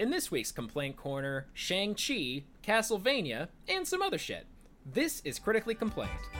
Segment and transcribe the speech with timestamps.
[0.00, 4.46] in this week's Complaint Corner, Shang-Chi, Castlevania, and some other shit.
[4.86, 6.39] This is Critically Complained.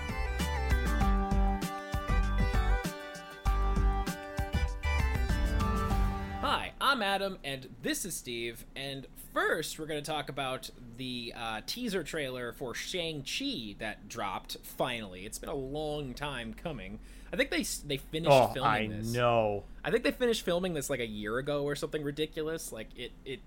[7.00, 8.66] I'm Adam, and this is Steve.
[8.76, 10.68] And first, we're going to talk about
[10.98, 15.24] the uh, teaser trailer for Shang-Chi that dropped finally.
[15.24, 16.98] It's been a long time coming.
[17.32, 19.14] I think they they finished Oh, filming I this.
[19.14, 19.64] know.
[19.82, 22.70] I think they finished filming this like a year ago or something ridiculous.
[22.70, 23.40] Like it it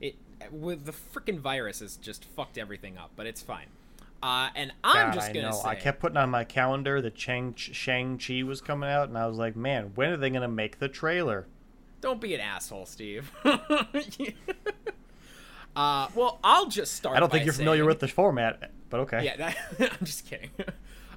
[0.00, 0.14] it
[0.52, 3.66] with the freaking virus has just fucked everything up, but it's fine.
[4.22, 5.56] Uh, and I'm God, just gonna I know.
[5.56, 9.18] say, I kept putting on my calendar that Chang Shang Chi was coming out, and
[9.18, 11.46] I was like, man, when are they gonna make the trailer?
[12.04, 13.32] Don't be an asshole, Steve.
[15.74, 17.16] uh, well, I'll just start.
[17.16, 19.24] I don't think you're familiar with the format, but okay.
[19.24, 20.50] Yeah, that, I'm just kidding.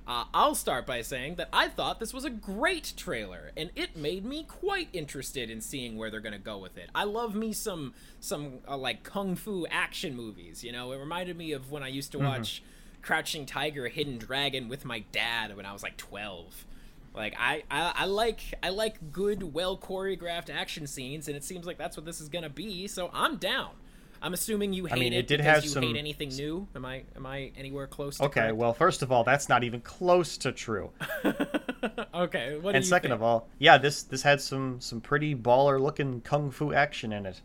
[0.07, 3.97] Uh, I'll start by saying that I thought this was a great trailer, and it
[3.97, 6.89] made me quite interested in seeing where they're gonna go with it.
[6.95, 10.63] I love me some some uh, like kung fu action movies.
[10.63, 12.63] You know, it reminded me of when I used to watch
[13.01, 16.65] Crouching Tiger, Hidden Dragon with my dad when I was like 12.
[17.17, 21.65] Like I, I, I like I like good, well choreographed action scenes, and it seems
[21.65, 22.87] like that's what this is gonna be.
[22.87, 23.71] So I'm down.
[24.19, 26.67] I'm assuming you hate mean, it, it did because have you some- hate anything new.
[26.75, 28.17] Am I am I anywhere close?
[28.17, 28.55] to Okay, correct?
[28.57, 30.91] well, first of all, that's not even close to true.
[32.13, 32.59] okay.
[32.63, 33.15] And second think?
[33.19, 37.25] of all, yeah, this this had some some pretty baller looking kung fu action in
[37.25, 37.41] it.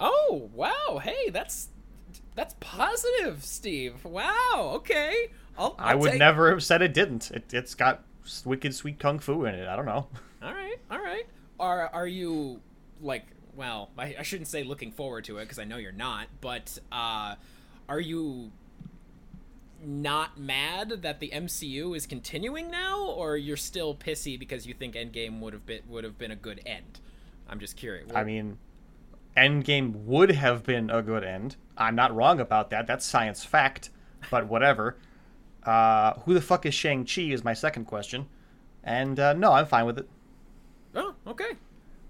[0.00, 1.68] oh wow, hey, that's
[2.34, 4.04] that's positive, Steve.
[4.04, 5.28] Wow, okay.
[5.56, 7.30] I'll, I I'll would take- never have said it didn't.
[7.30, 8.02] It, it's got
[8.44, 9.68] wicked sweet kung fu in it.
[9.68, 10.06] I don't know.
[10.42, 11.26] All right, all right.
[11.58, 12.60] Are are you
[13.00, 13.24] like?
[13.56, 16.26] Well, I, I shouldn't say looking forward to it because I know you're not.
[16.42, 17.36] But uh,
[17.88, 18.50] are you
[19.82, 24.96] not mad that the MCU is continuing now, or you're still pissy because you think
[24.96, 27.00] Endgame would have been would have been a good end?
[27.48, 28.10] I'm just curious.
[28.14, 28.58] I mean,
[29.36, 31.56] Endgame would have been a good end.
[31.78, 32.86] I'm not wrong about that.
[32.86, 33.88] That's science fact.
[34.30, 34.96] But whatever.
[35.64, 37.22] Uh, who the fuck is Shang Chi?
[37.22, 38.26] Is my second question.
[38.82, 40.08] And uh, no, I'm fine with it.
[40.94, 41.52] Oh, okay.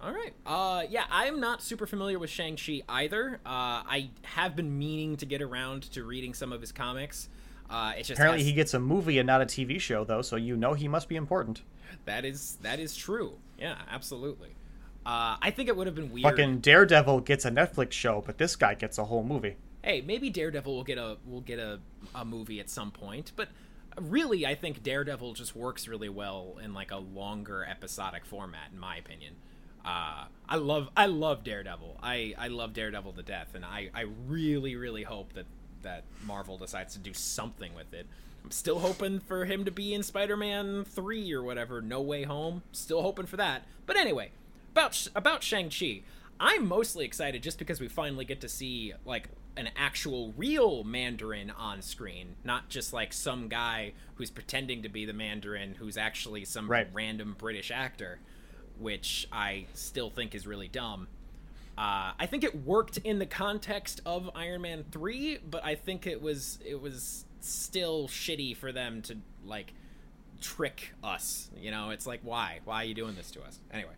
[0.00, 0.34] All right.
[0.44, 3.36] Uh, yeah, I'm not super familiar with Shang-Chi either.
[3.46, 7.30] Uh, I have been meaning to get around to reading some of his comics.
[7.70, 10.20] Uh, it just Apparently, has- he gets a movie and not a TV show, though,
[10.20, 11.62] so you know he must be important.
[12.04, 13.38] that is that is true.
[13.58, 14.50] Yeah, absolutely.
[15.06, 16.24] Uh, I think it would have been weird.
[16.24, 19.56] Fucking Daredevil gets a Netflix show, but this guy gets a whole movie.
[19.84, 21.78] Hey, maybe Daredevil will get a will get a,
[22.14, 23.48] a movie at some point, but
[24.00, 28.78] really, I think Daredevil just works really well in like a longer episodic format, in
[28.78, 29.34] my opinion.
[29.84, 31.98] Uh, I love I love Daredevil.
[32.02, 35.46] I, I love Daredevil to death, and I, I really really hope that
[35.82, 38.06] that Marvel decides to do something with it.
[38.42, 42.62] I'm still hoping for him to be in Spider-Man three or whatever, No Way Home.
[42.72, 43.66] Still hoping for that.
[43.84, 44.30] But anyway,
[44.72, 46.00] about about Shang Chi,
[46.40, 51.50] I'm mostly excited just because we finally get to see like an actual real Mandarin
[51.50, 56.44] on screen, not just like some guy who's pretending to be the Mandarin who's actually
[56.44, 56.88] some Right.
[56.92, 58.18] random British actor,
[58.78, 61.06] which I still think is really dumb.
[61.78, 66.06] Uh, I think it worked in the context of Iron Man three, but I think
[66.06, 69.72] it was it was still shitty for them to like
[70.40, 71.50] trick us.
[71.56, 73.92] You know, it's like why why are you doing this to us anyway?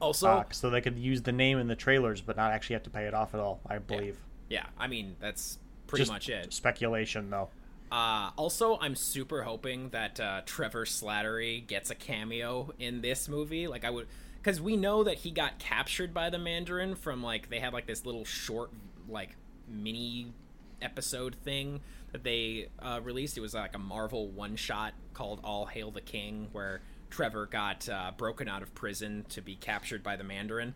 [0.00, 2.82] Also, Uh, so they could use the name in the trailers, but not actually have
[2.84, 4.16] to pay it off at all, I believe.
[4.16, 4.31] yeah,
[4.78, 6.52] I mean that's pretty Just much it.
[6.52, 7.48] Speculation, though.
[7.90, 13.66] Uh, also, I'm super hoping that uh, Trevor Slattery gets a cameo in this movie.
[13.66, 17.50] Like, I would, because we know that he got captured by the Mandarin from like
[17.50, 18.70] they had like this little short
[19.08, 19.36] like
[19.68, 20.32] mini
[20.80, 21.80] episode thing
[22.12, 23.36] that they uh, released.
[23.36, 26.80] It was like a Marvel one shot called "All Hail the King," where
[27.10, 30.74] Trevor got uh, broken out of prison to be captured by the Mandarin.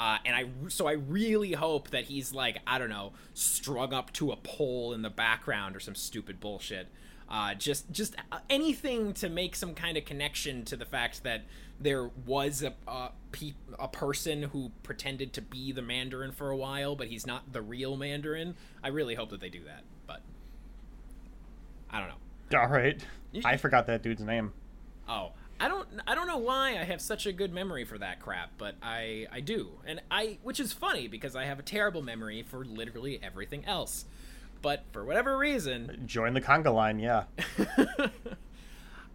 [0.00, 4.10] Uh, and I so I really hope that he's like I don't know strung up
[4.14, 6.88] to a pole in the background or some stupid bullshit.
[7.28, 11.42] Uh, just just uh, anything to make some kind of connection to the fact that
[11.78, 16.56] there was a a, pe- a person who pretended to be the Mandarin for a
[16.56, 18.56] while, but he's not the real Mandarin.
[18.82, 20.22] I really hope that they do that, but
[21.90, 22.58] I don't know.
[22.58, 22.98] All right.
[23.44, 24.54] I forgot that dude's name.
[25.06, 28.18] Oh, I don't I don't know why I have such a good memory for that
[28.20, 29.68] crap, but I I do.
[29.86, 34.06] And I which is funny because I have a terrible memory for literally everything else.
[34.62, 37.24] But for whatever reason, Join the conga line, yeah.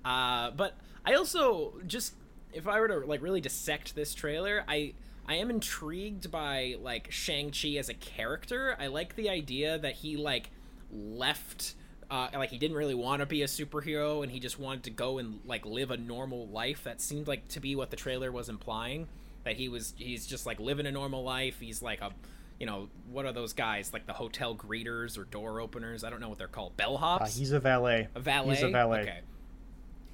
[0.06, 2.14] uh but I also just
[2.54, 4.94] if I were to like really dissect this trailer, I
[5.28, 8.76] I am intrigued by like Shang-Chi as a character.
[8.80, 10.52] I like the idea that he like
[10.92, 11.74] left
[12.10, 14.90] uh, like he didn't really want to be a superhero and he just wanted to
[14.92, 16.84] go and like live a normal life.
[16.84, 19.08] That seemed like to be what the trailer was implying.
[19.44, 21.60] that he was he's just like living a normal life.
[21.60, 22.12] He's like a
[22.60, 26.04] you know, what are those guys like the hotel greeters or door openers?
[26.04, 26.78] I don't know what they're called.
[26.78, 27.22] Bellhops.
[27.22, 28.08] Uh, he's a valet.
[28.16, 28.56] A valet.
[28.56, 29.02] He's a valet.
[29.02, 29.20] Okay.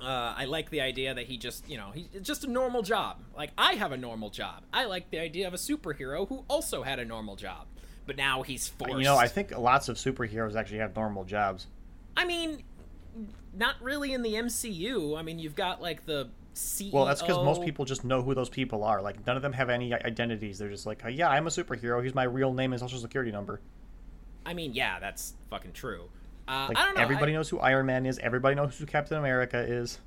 [0.02, 3.18] Uh, I like the idea that he just, you know, he's just a normal job.
[3.38, 4.64] Like I have a normal job.
[4.74, 7.68] I like the idea of a superhero who also had a normal job,
[8.08, 8.96] but now he's forced.
[8.96, 11.68] You know, I think lots of superheroes actually have normal jobs.
[12.18, 12.64] I mean,
[13.54, 15.18] not really in the MCU.
[15.18, 16.92] I mean, you've got like the CEO.
[16.94, 19.02] Well, that's because most people just know who those people are.
[19.02, 20.58] Like none of them have any identities.
[20.60, 22.02] They're just like, oh, yeah, I'm a superhero.
[22.02, 23.62] Here's my real name and social security number.
[24.46, 26.10] I mean, yeah, that's fucking true.
[26.48, 27.02] Uh, Like I don't know.
[27.02, 28.18] everybody I- knows who Iron Man is.
[28.20, 30.00] Everybody knows who Captain America is.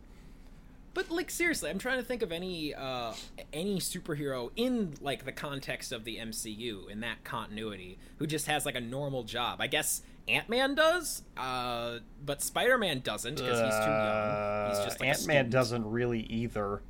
[0.92, 3.14] But like seriously, I'm trying to think of any uh
[3.52, 8.64] any superhero in like the context of the MCU in that continuity who just has
[8.64, 9.60] like a normal job.
[9.60, 14.68] I guess Ant Man does, uh, but Spider Man doesn't because he's too young.
[14.70, 16.82] He's just like Ant Man doesn't really either.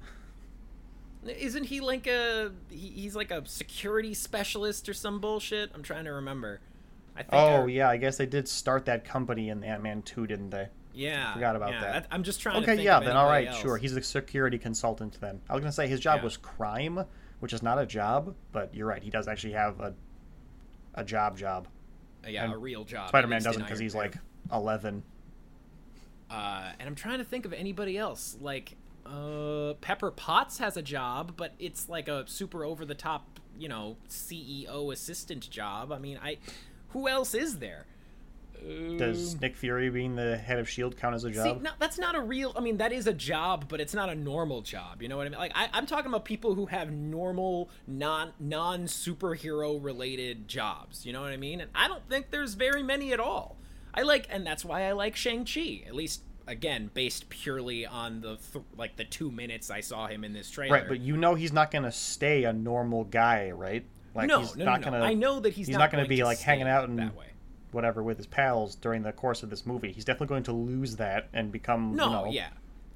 [1.26, 5.70] Isn't he like a he, he's like a security specialist or some bullshit?
[5.75, 6.60] I'm trying to remember.
[7.16, 10.26] I think Oh yeah, I guess they did start that company in Ant Man two,
[10.26, 10.69] didn't they?
[10.92, 11.31] yeah.
[11.31, 12.06] I forgot about yeah, that.
[12.10, 13.58] I'm just trying to Okay, yeah, then all right, else.
[13.58, 13.76] sure.
[13.78, 15.40] He's a security consultant then.
[15.48, 16.25] I was gonna say his job Yeah.
[16.25, 17.04] was crime,
[17.40, 19.02] which is not a job, but you're right.
[19.02, 19.94] He does actually have a
[20.94, 21.66] a job job.
[22.29, 23.09] Yeah, and a real job.
[23.09, 24.05] Spider Man doesn't because he's Man.
[24.05, 24.15] like
[24.53, 25.03] eleven.
[26.31, 28.37] Uh, and I'm trying to think of anybody else.
[28.41, 28.76] Like,
[29.06, 33.69] uh, Pepper Potts has a job, but it's like a super over the top, you
[33.69, 35.93] know, CEO assistant job.
[35.93, 36.38] I mean, I,
[36.88, 37.87] who else is there?
[38.97, 41.62] Does um, Nick Fury being the head of Shield count as a See, job?
[41.62, 42.53] no, that's not a real.
[42.56, 45.03] I mean, that is a job, but it's not a normal job.
[45.03, 45.39] You know what I mean?
[45.39, 51.05] Like, I, I'm talking about people who have normal, non non superhero related jobs.
[51.05, 51.61] You know what I mean?
[51.61, 53.56] And I don't think there's very many at all.
[53.93, 55.83] I like, and that's why I like Shang Chi.
[55.87, 60.25] At least, again, based purely on the th- like the two minutes I saw him
[60.25, 60.75] in this trailer.
[60.75, 63.85] Right, but you know he's not gonna stay a normal guy, right?
[64.15, 65.05] Like no, he's no, not no, gonna.
[65.05, 67.15] I know that he's, he's not, not gonna going be, like, hanging out and- that
[67.15, 67.27] way.
[67.75, 69.93] Whatever with his pals during the course of this movie.
[69.93, 72.49] He's definitely going to lose that and become No, you know, yeah.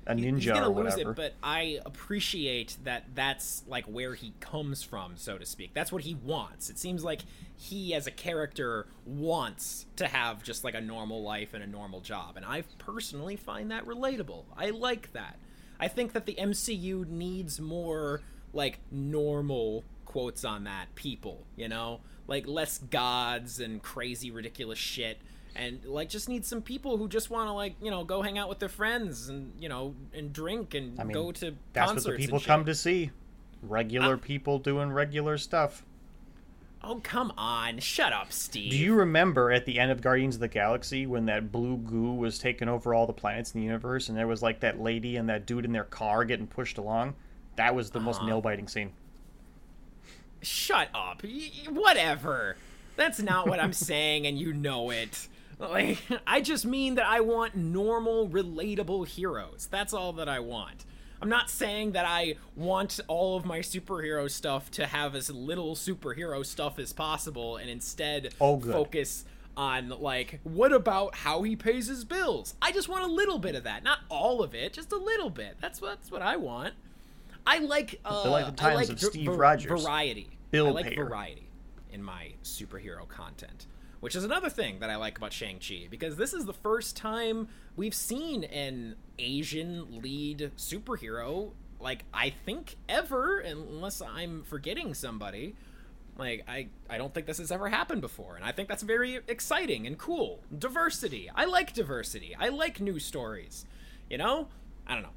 [0.07, 1.11] a ninja he's gonna or lose whatever.
[1.11, 5.75] it, but I appreciate that that's like where he comes from, so to speak.
[5.75, 6.71] That's what he wants.
[6.71, 7.21] It seems like
[7.57, 12.01] he, as a character, wants to have just like a normal life and a normal
[12.01, 14.45] job, and I personally find that relatable.
[14.57, 15.39] I like that.
[15.81, 18.23] I think that the MCU needs more
[18.53, 25.19] like normal quotes on that people, you know, like less gods and crazy ridiculous shit
[25.57, 28.39] and like just need some people who just want to like you know go hang
[28.39, 31.87] out with their friends and you know and drink and I mean, go to That's
[31.93, 33.11] concerts what the people come to see.
[33.63, 34.19] Regular Ah.
[34.25, 35.83] people doing regular stuff.
[36.85, 40.41] oh come on shut up steve Do you remember at the end of Guardians of
[40.41, 44.09] the Galaxy when that blue goo was taking over all the planets in the universe
[44.11, 47.15] and there was like that lady and that dude in their car getting pushed along?
[47.57, 48.27] That was the most Uh-huh.
[48.27, 48.93] nail biting scene.
[50.43, 51.23] Shut up.
[51.23, 52.57] Y- whatever.
[52.97, 55.29] That's not what i'm saying and you know it.
[55.59, 59.69] Like i just mean that i want normal relatable heroes.
[59.71, 60.85] That's all that i want.
[61.21, 65.75] I'm not saying that i want all of my superhero stuff to have as little
[65.75, 68.33] superhero stuff as possible and instead
[68.73, 69.25] focus
[69.57, 72.55] on like what about how he pays his bills?
[72.63, 73.83] I just want a little bit of that.
[73.83, 75.57] Not all of it just a little bit.
[75.61, 76.75] That's what that's what i want
[77.49, 79.83] I like uh, the times like of Steve va- Rogers.
[79.83, 80.29] variety.
[80.51, 81.05] Bill I like payer.
[81.07, 81.49] variety
[81.91, 83.67] in my superhero content,
[84.01, 86.97] which is another thing that I like about Shang Chi because this is the first
[86.97, 95.55] time we've seen an Asian lead superhero, like I think ever, unless I'm forgetting somebody.
[96.19, 99.21] Like I, I don't think this has ever happened before, and I think that's very
[99.29, 100.41] exciting and cool.
[100.59, 101.31] Diversity.
[101.35, 102.35] I like diversity.
[102.39, 103.65] I like new stories.
[104.11, 104.49] You know,
[104.87, 105.11] I don't know.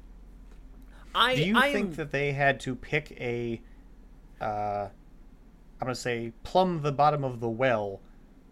[1.14, 3.60] I Do you I'm, think that they had to pick a,
[4.40, 4.88] uh,
[5.80, 8.00] I'm gonna say plumb the bottom of the well,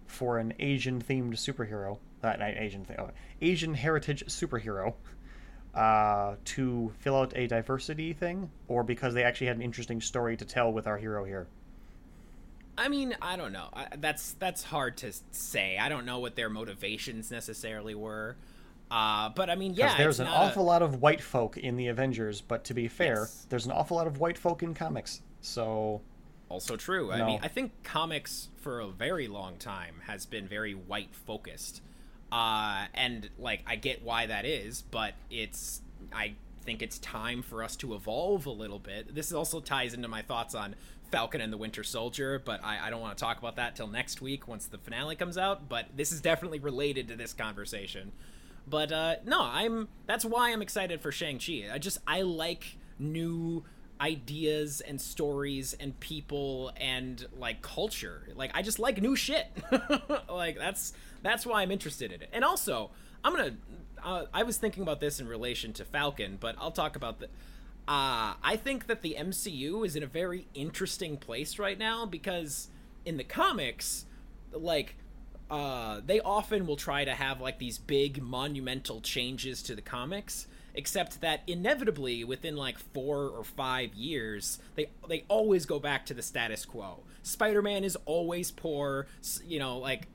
[0.06, 4.94] for an Asian themed superhero, uh, not Asian thing, oh, Asian heritage superhero,
[5.74, 10.36] uh, to fill out a diversity thing, or because they actually had an interesting story
[10.36, 11.46] to tell with our hero here?
[12.76, 13.68] I mean, I don't know.
[13.72, 15.76] I, that's that's hard to say.
[15.78, 18.36] I don't know what their motivations necessarily were.
[18.90, 21.76] Uh, but I mean, yeah, there's an not a- awful lot of white folk in
[21.76, 23.46] the Avengers, but to be fair, Yes.
[23.48, 25.22] there's an awful lot of white folk in comics.
[25.42, 26.00] So
[26.48, 27.12] also true.
[27.12, 31.82] I mean, I think comics for a very long time has been very white focused.
[32.32, 35.82] Uh, and like I get why that is, but it's
[36.12, 39.14] I think it's time for us to evolve a little bit.
[39.14, 40.74] This also ties into my thoughts on
[41.10, 43.86] Falcon and the Winter Soldier, but I, I don't want to talk about that till
[43.88, 45.68] next week once the finale comes out.
[45.68, 48.12] But this is definitely related to this conversation.
[48.70, 51.64] But uh, no, I'm that's why I'm excited for Shang Chi.
[51.72, 53.64] I just I like new
[54.00, 58.28] ideas and stories and people and like culture.
[58.34, 59.48] Like I just like new shit.
[60.28, 62.30] like that's that's why I'm interested in it.
[62.32, 62.90] And also,
[63.24, 63.56] I'm gonna.
[64.02, 67.26] Uh, I was thinking about this in relation to Falcon, but I'll talk about the.
[67.88, 72.68] Uh, I think that the MCU is in a very interesting place right now because
[73.04, 74.06] in the comics,
[74.52, 74.94] like
[75.50, 80.46] uh, they often will try to have like these big monumental changes to the comics
[80.74, 86.14] except that inevitably within like four or five years they they always go back to
[86.14, 89.06] the status quo spider-man is always poor
[89.44, 90.06] you know like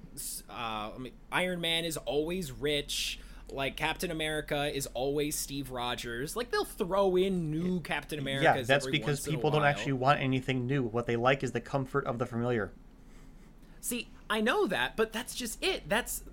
[0.49, 0.91] uh,
[1.29, 3.19] iron man is always rich
[3.51, 6.35] like Captain America is always Steve Rogers.
[6.35, 8.55] Like they'll throw in new Captain America.
[8.57, 10.83] Yeah, that's because people don't actually want anything new.
[10.83, 12.71] What they like is the comfort of the familiar.
[13.81, 15.87] See, I know that, but that's just it.
[15.87, 16.23] That's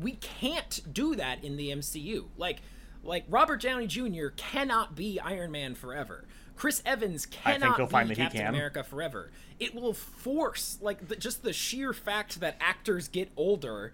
[0.00, 2.26] we can't do that in the MCU.
[2.36, 2.58] Like
[3.02, 4.28] like Robert Downey Jr.
[4.36, 6.24] cannot be Iron Man forever.
[6.56, 7.76] Chris Evans cannot
[8.08, 9.30] be Captain America forever.
[9.60, 13.92] It will force like the, just the sheer fact that actors get older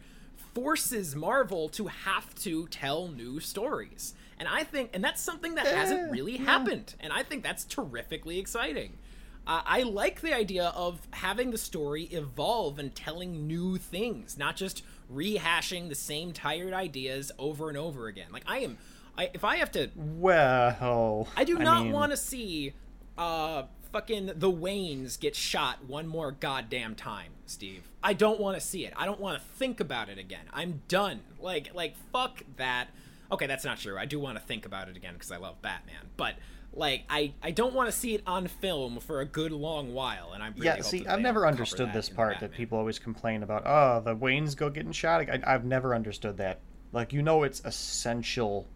[0.54, 4.14] forces Marvel to have to tell new stories.
[4.38, 6.44] And I think and that's something that hasn't eh, really yeah.
[6.44, 6.94] happened.
[7.00, 8.98] And I think that's terrifically exciting.
[9.46, 14.56] Uh, I like the idea of having the story evolve and telling new things, not
[14.56, 18.28] just rehashing the same tired ideas over and over again.
[18.32, 18.78] Like I am,
[19.18, 21.92] I if I have to, well, I do not mean...
[21.92, 22.74] want to see,
[23.18, 27.90] uh, fucking the Waynes get shot one more goddamn time, Steve.
[28.02, 28.92] I don't want to see it.
[28.96, 30.46] I don't want to think about it again.
[30.52, 31.20] I'm done.
[31.40, 32.88] Like, like fuck that.
[33.32, 33.98] Okay, that's not true.
[33.98, 36.36] I do want to think about it again because I love Batman, but
[36.74, 40.32] like I I don't want to see it on film for a good long while,
[40.32, 40.80] and I'm really yeah.
[40.80, 43.62] See, I've never understood this part that people always complain about.
[43.66, 45.28] Oh, the Waynes go getting shot.
[45.28, 46.60] I, I've never understood that.
[46.92, 48.66] Like you know, it's essential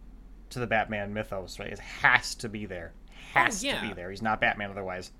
[0.49, 1.69] to the Batman mythos, right?
[1.69, 2.93] It has to be there.
[3.09, 3.81] Oh, has oh, yeah.
[3.81, 4.09] to be there.
[4.09, 5.11] He's not Batman otherwise.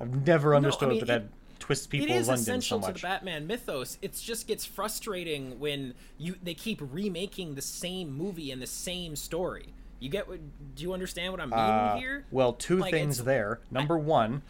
[0.00, 2.88] I've never understood no, I mean, that that twists people it is London essential so
[2.88, 3.98] to the Batman mythos.
[4.02, 9.16] It just gets frustrating when you they keep remaking the same movie and the same
[9.16, 9.74] story.
[9.98, 10.40] You get what?
[10.74, 12.26] Do you understand what I'm meaning uh, here?
[12.30, 13.60] Well, two like, things there.
[13.70, 14.42] Number I, one,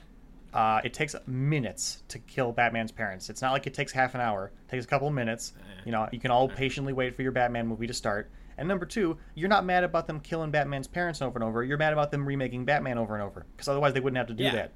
[0.52, 3.30] uh, it takes minutes to kill Batman's parents.
[3.30, 4.50] It's not like it takes half an hour.
[4.66, 5.52] It takes a couple of minutes.
[5.56, 5.82] Eh.
[5.86, 8.30] You know, you can all patiently wait for your Batman movie to start.
[8.58, 11.62] And number two, you're not mad about them killing Batman's parents over and over.
[11.62, 14.34] You're mad about them remaking Batman over and over because otherwise they wouldn't have to
[14.34, 14.52] do yeah.
[14.52, 14.72] that.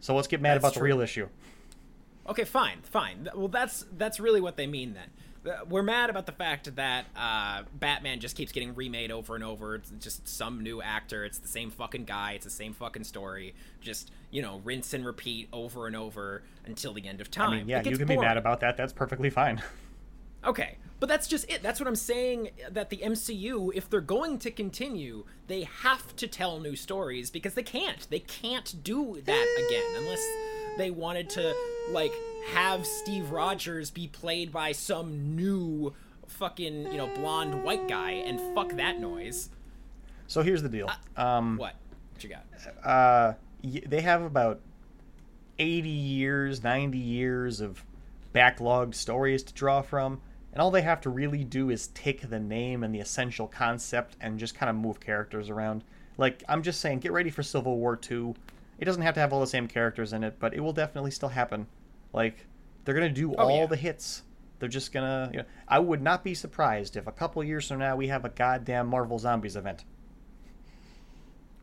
[0.00, 0.80] So let's get mad that's about true.
[0.80, 1.28] the real issue.
[2.28, 3.28] Okay, fine, fine.
[3.34, 5.10] Well, that's that's really what they mean then
[5.68, 9.76] we're mad about the fact that uh, Batman just keeps getting remade over and over.
[9.76, 11.24] It's just some new actor.
[11.24, 12.32] It's the same fucking guy.
[12.32, 13.54] It's the same fucking story.
[13.80, 17.50] Just you know, rinse and repeat over and over until the end of time.
[17.50, 18.20] I mean, yeah, you can boring.
[18.20, 18.76] be mad about that.
[18.76, 19.62] That's perfectly fine.
[20.44, 21.62] okay, but that's just it.
[21.62, 22.50] That's what I'm saying.
[22.70, 27.54] That the MCU, if they're going to continue, they have to tell new stories because
[27.54, 28.08] they can't.
[28.10, 30.24] They can't do that again unless
[30.76, 31.54] they wanted to
[31.90, 32.12] like
[32.52, 35.94] have Steve Rogers be played by some new
[36.26, 39.50] fucking, you know, blonde white guy and fuck that noise.
[40.26, 40.90] So here's the deal.
[41.16, 41.74] Uh, um, what?
[42.12, 42.44] What you got?
[42.84, 44.60] Uh, they have about
[45.58, 47.84] 80 years, 90 years of
[48.34, 50.20] backlogged stories to draw from.
[50.52, 54.16] And all they have to really do is take the name and the essential concept
[54.20, 55.84] and just kind of move characters around.
[56.16, 58.34] Like, I'm just saying, get ready for Civil War 2.
[58.78, 61.10] It doesn't have to have all the same characters in it, but it will definitely
[61.10, 61.66] still happen.
[62.12, 62.46] Like
[62.84, 63.66] they're gonna do oh, all yeah.
[63.66, 64.22] the hits.
[64.58, 65.30] They're just gonna.
[65.32, 68.24] You know, I would not be surprised if a couple years from now we have
[68.24, 69.84] a goddamn Marvel Zombies event.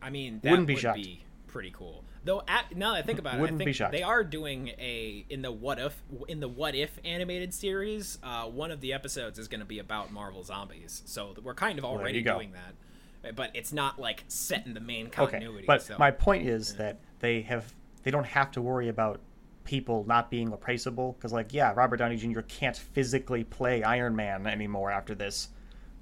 [0.00, 0.96] I mean, that wouldn't be would shocked.
[0.96, 2.04] be pretty cool.
[2.26, 3.92] Though, at, now that I think about wouldn't it, I think be shocked.
[3.92, 8.18] they are doing a in the what if in the what if animated series.
[8.22, 11.78] Uh, one of the episodes is going to be about Marvel Zombies, so we're kind
[11.78, 13.34] of already well, doing that.
[13.34, 15.58] But it's not like set in the main continuity.
[15.58, 15.96] Okay, but so.
[15.98, 16.84] my point is yeah.
[16.84, 17.72] that they have
[18.02, 19.20] they don't have to worry about
[19.66, 24.46] people not being replaceable because like yeah robert downey jr can't physically play iron man
[24.46, 25.48] anymore after this.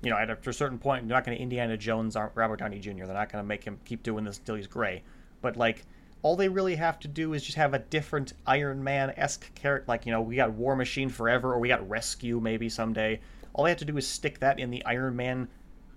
[0.03, 3.07] You know after a certain point they're not going to indiana jones robert downey jr
[3.07, 5.03] they're not going to make him keep doing this until he's gray.
[5.41, 5.85] But like
[6.23, 10.07] all they really have to do is just have a different iron man-esque character like
[10.07, 13.19] you know we got war machine forever or we got rescue maybe someday.
[13.55, 15.49] All they have to do is stick that in the iron man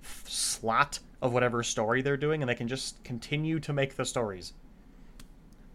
[0.02, 4.54] slot of whatever story they're doing and they can just continue to make the stories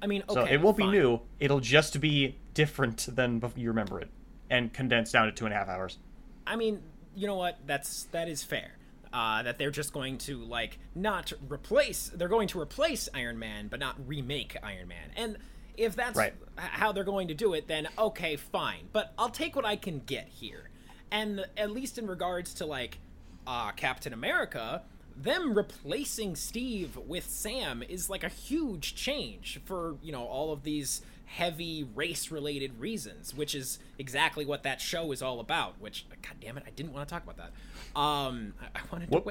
[0.02, 0.90] I mean, okay, so it won't fine.
[0.90, 1.20] be new.
[1.38, 4.10] It'll just be different than you remember it,
[4.50, 5.98] and condensed down to two and a half hours.
[6.46, 6.82] I mean,
[7.14, 7.58] you know what?
[7.66, 8.72] That's that is fair.
[9.12, 12.10] Uh, that they're just going to like not replace.
[12.14, 15.10] They're going to replace Iron Man, but not remake Iron Man.
[15.16, 15.38] And
[15.76, 16.34] if that's right.
[16.56, 18.88] how they're going to do it, then okay, fine.
[18.92, 20.70] But I'll take what I can get here.
[21.10, 22.98] And at least in regards to like
[23.46, 24.82] uh, Captain America,
[25.16, 30.62] them replacing Steve with Sam is like a huge change for, you know, all of
[30.62, 36.06] these heavy race related reasons, which is exactly what that show is all about, which
[36.22, 37.98] god damn it, I didn't want to talk about that.
[37.98, 39.24] Um I, I wanted Whoops.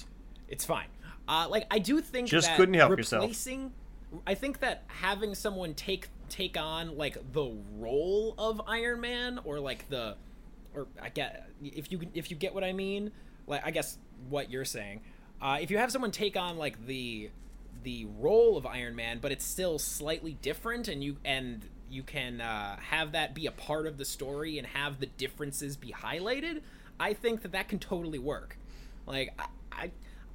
[0.00, 0.52] to wait.
[0.52, 0.86] It's fine.
[1.26, 3.22] Uh like I do think Just that couldn't help yourself.
[3.22, 3.72] replacing
[4.26, 9.60] I think that having someone take take on like the role of Iron Man or
[9.60, 10.16] like the
[10.74, 13.10] or I get if you if you get what I mean,
[13.46, 15.00] like I guess what you're saying.
[15.40, 17.30] Uh, if you have someone take on like the
[17.84, 22.40] the role of Iron Man, but it's still slightly different, and you and you can
[22.40, 26.62] uh, have that be a part of the story and have the differences be highlighted,
[27.00, 28.58] I think that that can totally work.
[29.06, 29.46] Like I.
[29.70, 29.90] I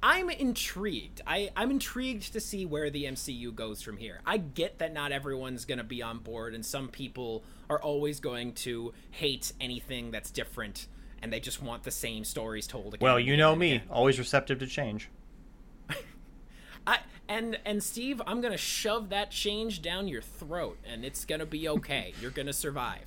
[0.06, 1.22] I'm intrigued.
[1.26, 4.20] I, I'm intrigued to see where the MCU goes from here.
[4.26, 8.20] I get that not everyone's going to be on board, and some people are always
[8.20, 10.88] going to hate anything that's different,
[11.24, 12.98] and they just want the same stories told again.
[13.02, 13.88] Well, you know me, again.
[13.90, 15.08] always receptive to change.
[16.86, 21.46] I and and Steve, I'm gonna shove that change down your throat, and it's gonna
[21.46, 22.12] be okay.
[22.20, 23.06] You're gonna survive,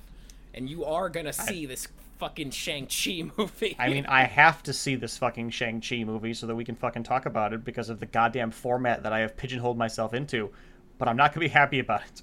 [0.52, 1.86] and you are gonna see this
[2.18, 3.76] fucking Shang Chi movie.
[3.78, 7.04] I mean, I have to see this fucking Shang-Chi movie so that we can fucking
[7.04, 10.50] talk about it because of the goddamn format that I have pigeonholed myself into.
[10.98, 12.22] But I'm not going to be happy about it.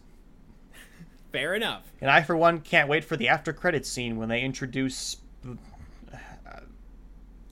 [1.32, 1.84] fair enough.
[2.02, 5.16] And I, for one, can't wait for the after credits scene when they introduce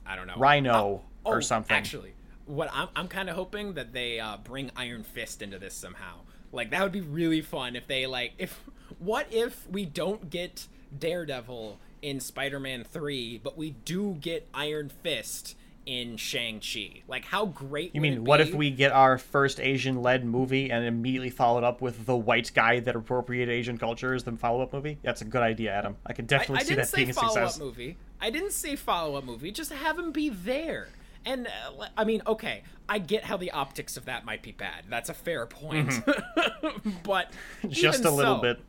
[0.06, 1.76] I don't know Rhino Uh, or oh, something.
[1.76, 2.12] Actually,
[2.46, 6.20] what I'm I'm kind of hoping that they uh, bring Iron Fist into this somehow.
[6.52, 8.64] Like that would be really fun if they like if
[8.98, 15.56] what if we don't get Daredevil in Spider-Man 3, but we do get Iron Fist
[15.86, 17.02] in Shang-Chi.
[17.08, 21.30] Like how great You mean, what if we get our first Asian-led movie and immediately
[21.30, 24.98] followed up with the white guy that appropriated Asian culture as the follow-up movie?
[25.02, 25.96] That's a good idea, Adam.
[26.06, 27.56] I can definitely I see didn't that being a follow success.
[27.56, 27.96] up movie.
[28.20, 29.50] I didn't say follow up movie.
[29.50, 30.88] Just have him be there.
[31.26, 34.84] And uh, I mean, okay, I get how the optics of that might be bad.
[34.90, 36.04] That's a fair point.
[37.02, 37.30] but
[37.64, 37.68] Mm-hmm.
[37.70, 38.60] Just even a little so, bit.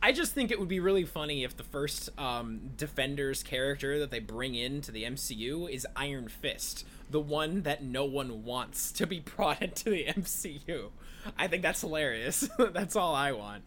[0.00, 4.10] I just think it would be really funny if the first um, Defenders character that
[4.10, 9.06] they bring into the MCU is Iron Fist, the one that no one wants to
[9.06, 10.90] be brought into the MCU.
[11.36, 12.48] I think that's hilarious.
[12.72, 13.64] that's all I want.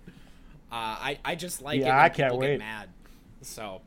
[0.71, 2.47] Uh, I I just like it Yeah, when I can't wait.
[2.51, 2.89] get mad.
[3.41, 3.81] So,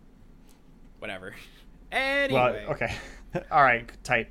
[0.98, 1.35] whatever.
[1.92, 2.92] Anyway, Well, okay.
[3.52, 4.26] All right, tight.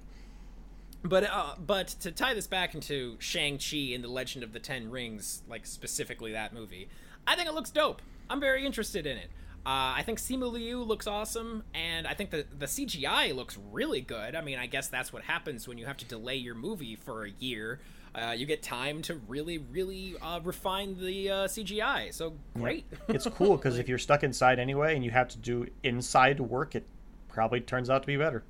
[1.02, 4.60] but uh, but to tie this back into Shang Chi and the Legend of the
[4.60, 6.90] Ten Rings, like specifically that movie,
[7.28, 8.02] I think it looks dope.
[8.30, 9.30] I'm very interested in it.
[9.66, 14.02] Uh, I think Simu Liu looks awesome, and I think the the CGI looks really
[14.02, 14.36] good.
[14.36, 17.26] I mean, I guess that's what happens when you have to delay your movie for
[17.26, 17.80] a year.
[18.14, 22.14] Uh, you get time to really, really uh, refine the uh, CGI.
[22.14, 22.86] So great.
[23.08, 26.76] It's cool because if you're stuck inside anyway and you have to do inside work,
[26.76, 26.86] it
[27.30, 28.44] probably turns out to be better.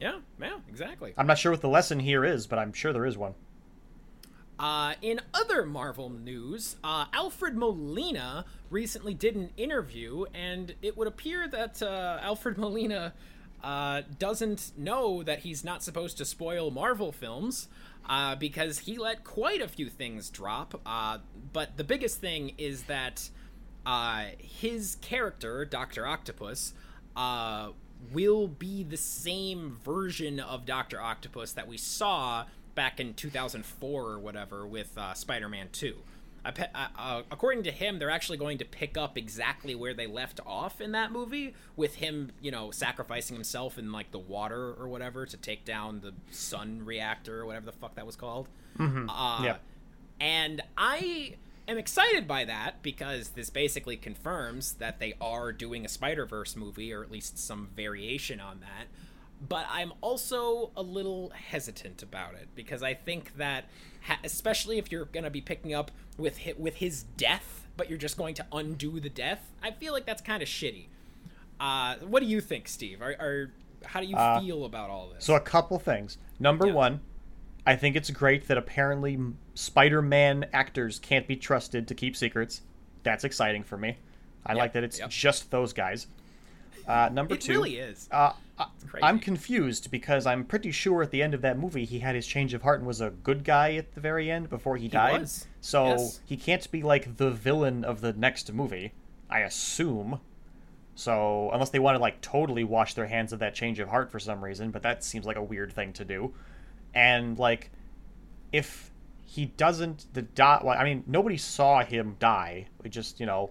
[0.00, 1.12] yeah, yeah, exactly.
[1.18, 3.34] I'm not sure what the lesson here is, but I'm sure there is one.
[4.58, 11.08] Uh, in other Marvel news, uh, Alfred Molina recently did an interview, and it would
[11.08, 13.14] appear that uh, Alfred Molina
[13.62, 17.68] uh, doesn't know that he's not supposed to spoil Marvel films
[18.08, 20.80] uh, because he let quite a few things drop.
[20.86, 21.18] Uh,
[21.52, 23.28] but the biggest thing is that
[24.38, 26.74] his character, Doctor Octopus,
[28.12, 34.18] will be the same version of Doctor Octopus that we saw back in 2004 or
[34.18, 35.94] whatever with uh, Spider-Man 2.
[36.46, 39.94] I pe- uh, uh, according to him, they're actually going to pick up exactly where
[39.94, 44.18] they left off in that movie, with him, you know, sacrificing himself in like the
[44.18, 48.16] water or whatever to take down the sun reactor or whatever the fuck that was
[48.16, 48.48] called.
[48.78, 49.60] Uh, Yep.
[50.20, 55.88] And I am excited by that because this basically confirms that they are doing a
[55.88, 58.86] Spider Verse movie, or at least some variation on that.
[59.46, 63.64] But I'm also a little hesitant about it because I think that,
[64.22, 67.98] especially if you're going to be picking up with hi- with his death, but you're
[67.98, 70.86] just going to undo the death, I feel like that's kind of shitty.
[71.60, 73.02] Uh, what do you think, Steve?
[73.02, 73.50] Are, are
[73.84, 75.24] how do you Uh, feel about all this?
[75.24, 76.16] So a couple things.
[76.40, 76.72] Number Yeah.
[76.72, 77.00] one,
[77.66, 79.18] I think it's great that apparently
[79.54, 82.62] Spider-Man actors can't be trusted to keep secrets.
[83.02, 83.96] That's exciting for me.
[84.46, 85.10] I Yep, like that it's yep.
[85.10, 86.06] just those guys.
[86.86, 88.08] Uh, number it two, really is.
[88.10, 88.32] Uh.
[89.02, 92.26] I'm confused because I'm pretty sure at the end of that movie he had his
[92.26, 95.22] change of heart and was a good guy at the very end before he died.
[95.22, 95.46] was.
[95.60, 96.20] So Yes.
[96.24, 98.92] he can't be like the villain of the next movie,
[99.28, 100.20] I assume.
[100.94, 104.10] So unless they want to like totally wash their hands of that change of heart
[104.12, 106.32] for some reason, but that seems like a weird thing to do.
[106.94, 107.72] And like,
[108.52, 108.92] if
[109.26, 112.68] he doesn't the dot well, I mean, nobody saw him die.
[112.82, 113.50] We just you know.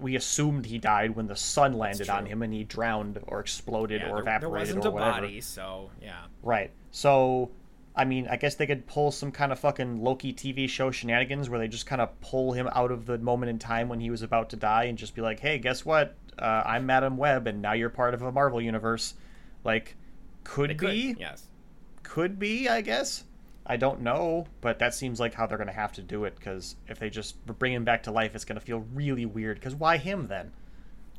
[0.00, 4.00] We assumed he died when the sun landed on him and he drowned or exploded
[4.00, 5.20] yeah, or there, there evaporated wasn't or a whatever.
[5.22, 6.24] body, so yeah.
[6.42, 6.70] Right.
[6.90, 7.50] So
[7.94, 11.48] I mean, I guess they could pull some kind of fucking Loki TV show shenanigans
[11.48, 14.10] where they just kind of pull him out of the moment in time when he
[14.10, 16.14] was about to die and just be like, "Hey, guess what?
[16.38, 19.14] Uh, I'm Madame Web, and now you're part of a Marvel universe."
[19.64, 19.96] Like,
[20.44, 21.46] could They be, could, yes.
[22.02, 23.24] could be, I guess.
[23.68, 26.36] I don't know, but that seems like how they're going to have to do it
[26.36, 29.58] because if they just bring him back to life, it's going to feel really weird.
[29.58, 30.52] Because why him then?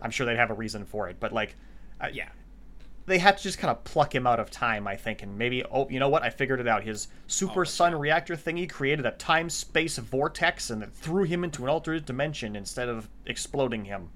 [0.01, 1.55] I'm sure they'd have a reason for it, but like,
[1.99, 2.29] I- Yeah.
[3.05, 5.63] they had to just kind of pluck him out of time, I think, and maybe
[5.65, 6.23] oh, you know what?
[6.23, 6.83] I figured it out.
[6.83, 11.43] His super Oh, sun reactor thingy created a time space vortex and it threw him
[11.43, 14.09] into an alternate dimension instead of exploding him.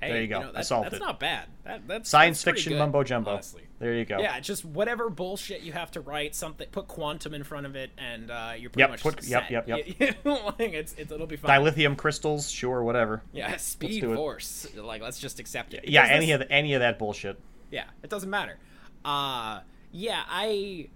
[0.00, 0.40] Hey, There you go.
[0.40, 1.00] know, I that- solved that's it.
[1.00, 1.46] not bad.
[1.64, 3.32] That, that's Science that's fiction good, mumbo jumbo.
[3.32, 3.62] Honestly.
[3.78, 4.18] There you go.
[4.18, 7.90] Yeah, just whatever bullshit you have to write, something put quantum in front of it,
[7.98, 9.50] and uh, you're pretty Yep, much put- yep, set.
[9.68, 10.16] yep, yep.
[10.24, 11.60] like, it's, it's it'll be fine.
[11.60, 13.22] Dilithium crystals, sure, whatever.
[13.32, 14.16] yeah, speed do it.
[14.16, 14.66] force.
[14.76, 15.86] Like, let's just accept it.
[15.88, 17.38] Yeah, any of the, any of that bullshit.
[17.70, 18.58] yeah it doesn't matter
[19.04, 19.60] uh
[19.92, 20.88] yeah i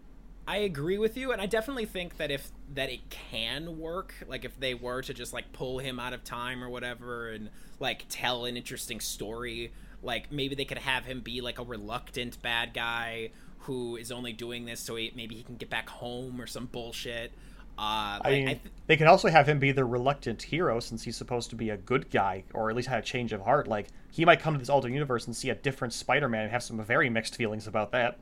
[0.50, 4.44] i agree with you and i definitely think that if that it can work like
[4.44, 8.04] if they were to just like pull him out of time or whatever and like
[8.08, 12.74] tell an interesting story like maybe they could have him be like a reluctant bad
[12.74, 16.48] guy who is only doing this so he, maybe he can get back home or
[16.48, 17.30] some bullshit
[17.78, 21.04] uh like, I mean, th- they can also have him be the reluctant hero since
[21.04, 23.68] he's supposed to be a good guy, or at least had a change of heart.
[23.68, 26.50] Like, he might come to this alternate universe and see a different Spider Man and
[26.50, 28.18] have some very mixed feelings about that.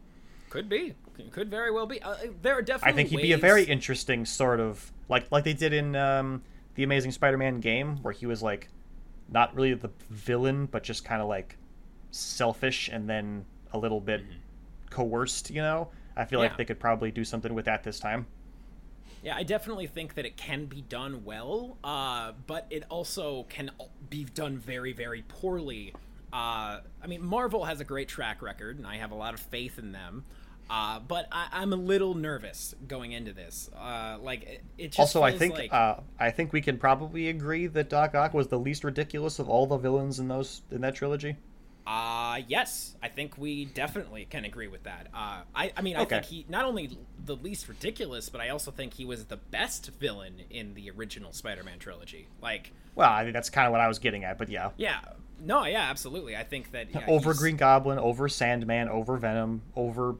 [0.48, 0.94] could be
[1.30, 4.24] could very well be uh, there are definitely I think he'd be a very interesting
[4.24, 6.42] sort of like like they did in um,
[6.74, 8.68] the Amazing Spider-Man game, where he was like
[9.30, 11.56] not really the villain, but just kind of like
[12.10, 14.22] selfish and then a little bit
[14.90, 15.50] coerced.
[15.50, 16.44] You know, I feel Mm-hmm.
[16.44, 16.48] Yeah.
[16.50, 18.26] like they could probably do something with that this time.
[19.22, 23.70] Yeah, I definitely think that it can be done well, uh, but it also can
[24.08, 25.92] be done very, very poorly.
[26.32, 29.40] Uh, I mean, Marvel has a great track record, and I have a lot of
[29.40, 30.24] faith in them.
[30.70, 33.70] Uh, but I, I'm a little nervous going into this.
[33.76, 37.28] Uh, like, it, it just Also, I think like, uh, I think we can probably
[37.28, 40.80] agree that Doc Ock was the least ridiculous of all the villains in those in
[40.82, 41.36] that trilogy.
[41.86, 45.06] Uh yes, I think we definitely can agree with that.
[45.14, 46.16] Uh, I, I mean, I Okay.
[46.16, 49.90] think he not only the least ridiculous, but I also think he was the best
[49.98, 52.28] villain in the original Spider-Man trilogy.
[52.42, 54.68] Like, Well, I think that's kind of what I was getting at, but yeah.
[54.76, 54.98] yeah,
[55.40, 56.36] no, yeah, absolutely.
[56.36, 60.16] I think that yeah, over he's- Green Goblin, over Sandman, over Venom, over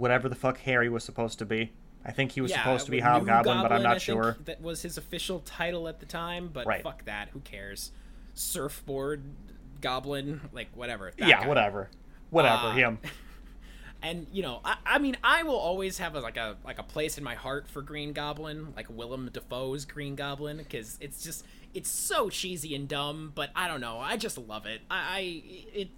[0.00, 1.72] whatever the fuck Harry was supposed to be.
[2.04, 4.02] I think he was yeah, supposed to be Hobgoblin, but I'm Goblin, I not think
[4.02, 4.36] sure.
[4.46, 6.82] That was his official title at the time, but Right.
[6.82, 7.28] fuck that.
[7.28, 7.92] Who cares?
[8.34, 9.22] Surfboard
[9.82, 11.12] Goblin, like whatever.
[11.18, 11.46] Yeah, guy.
[11.48, 11.90] whatever.
[12.30, 12.98] Whatever, Uh, him.
[14.02, 16.82] and you know I, I mean i will always have a, like a like a
[16.82, 21.44] place in my heart for green goblin like willem dafoe's green goblin because it's just
[21.74, 25.42] it's so cheesy and dumb but i don't know i just love it i, I
[25.74, 25.88] it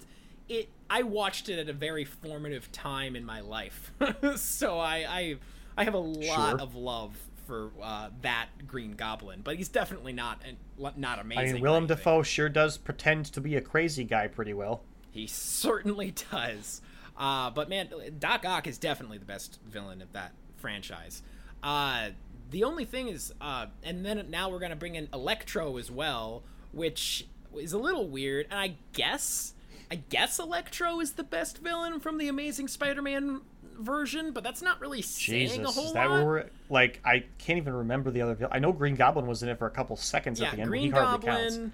[0.53, 3.93] it i watched it at a very formative time in my life
[4.37, 5.37] so i i
[5.77, 6.61] i have a lot Sure.
[6.61, 11.53] of love for uh, that green goblin but he's definitely not an- not amazing I
[11.55, 11.87] mean, Willem.
[11.87, 14.83] Dafoe sure does pretend to be a crazy guy pretty well.
[15.11, 16.81] He certainly does.
[17.17, 17.89] Uh, but man,
[18.21, 21.23] Doc Ock is definitely the best villain of that franchise.
[21.63, 22.11] Uh,
[22.51, 26.45] the only thing is, uh, and then now we're gonna bring in Electro as well,
[26.73, 27.27] which
[27.59, 28.47] is a little weird.
[28.51, 29.55] And I guess,
[29.93, 33.43] I guess Electro is the best villain from the Amazing Spider-Man
[33.79, 36.25] version, but that's not really saying a whole is that lot.
[36.25, 36.99] where like?
[37.05, 38.49] I can't even remember the other.
[38.51, 40.71] I know Green Goblin was in it for a couple seconds yeah, at the end,
[40.71, 41.57] Green but he hardly counts.
[41.57, 41.73] Goblin,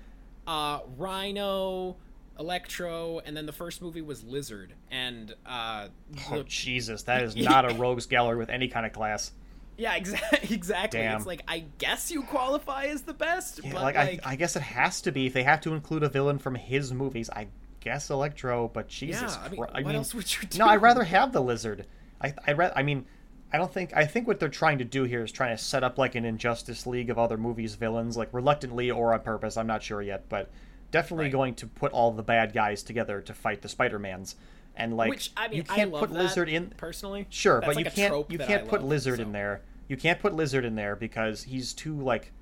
[0.48, 1.96] uh, Rhino.
[2.40, 5.88] Electro, and then the first movie was Lizard, and uh,
[6.30, 9.32] Oh the- Jesus, that is not a rogues gallery with any kind of class.
[9.76, 10.54] Yeah, exactly.
[10.54, 11.00] Exactly.
[11.00, 11.16] Damn.
[11.16, 14.36] It's like I guess you qualify as the best, Yeah, but like, like, I, I
[14.36, 17.28] guess it has to be if they have to include a villain from his movies.
[17.28, 17.48] I
[17.80, 19.42] guess Electro, but Jesus, yeah.
[19.44, 20.58] I mean, Christ- what else would you do?
[20.58, 21.86] No, I'd rather have the lizard.
[22.20, 23.06] I I ra- I mean,
[23.52, 25.82] I don't think I think what they're trying to do here is trying to set
[25.84, 29.56] up like an Injustice League of other movies villains, like reluctantly or on purpose.
[29.56, 30.50] I'm not sure yet, but
[30.90, 31.32] definitely Right.
[31.32, 34.36] going to put all the bad guys together to fight the Spider Mans.
[34.76, 36.70] And like, Which I mean, you can't I put that, Lizard in.
[36.76, 37.26] personally.
[37.30, 39.22] Sure, That's but like you can't you can't I put love, Lizard so.
[39.22, 39.62] in there.
[39.88, 42.32] You can't put Lizard in there because he's too like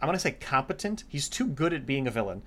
[0.00, 1.04] I'm gonna say competent.
[1.08, 2.42] He's too good at being a villain.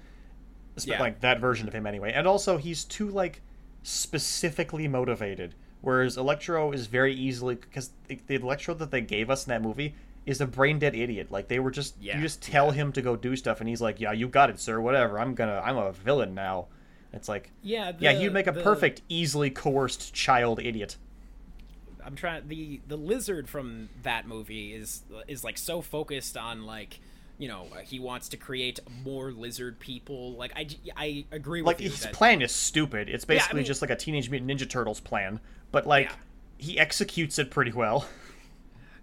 [0.84, 1.00] Yeah.
[1.00, 2.12] Like that version of him anyway.
[2.14, 3.42] And also he's too like
[3.84, 5.56] specifically motivated.
[5.82, 9.62] Whereas Electro is very easily because the, the Electro that they gave us in that
[9.62, 11.32] movie is a brain dead idiot.
[11.32, 13.82] Like they were just Yeah, you just tell him to go do stuff and he's
[13.82, 15.20] like, Yeah, you got it, sir, whatever.
[15.20, 16.66] I'm gonna I'm a villain now.
[17.14, 17.94] It's like Yeah.
[18.00, 20.98] Yeah, the- he'd make a the- perfect, easily coerced child idiot.
[22.04, 22.48] I'm trying.
[22.48, 27.00] The the lizard from that movie is is like so focused on like.
[27.38, 30.34] You know, uh, he wants to create more lizard people.
[30.36, 33.10] Like i i agree with like his that- plan is stupid.
[33.10, 35.39] It's Yeah, I basically mean- just like a Teenage Mutant Ninja Turtles plan,
[35.71, 36.15] but like Yeah.
[36.58, 38.08] he executes it pretty well.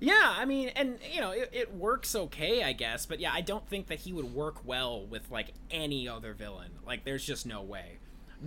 [0.04, 3.40] Yeah, I mean, and you know, it, it works okay, I guess, but yeah, I
[3.40, 6.72] don't think that he would work well with like any other villain.
[6.84, 7.98] Like, there's just no way.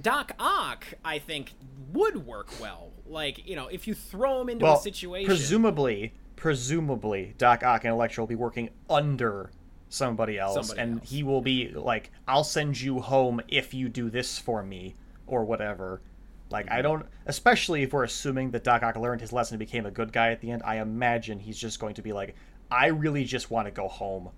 [0.02, 1.54] Doc Ock, I think,
[1.94, 2.92] would work well.
[3.08, 5.28] Like, you know, if you throw him into well, a situation.
[5.28, 9.50] presumably, presumably, Doc Ock and Electro will be working under
[9.90, 11.10] somebody else, Somebody and else.
[11.10, 14.96] he will be like, "I'll send you home if you do this for me,"
[15.28, 16.02] or whatever.
[16.50, 16.76] Like, Mm-hmm.
[16.76, 19.92] I don't, especially if we're assuming that Doc Ock learned his lesson and became a
[19.92, 20.62] good guy at the end.
[20.64, 22.36] I imagine he's just going to be like,
[22.70, 24.30] "I really just want to go home."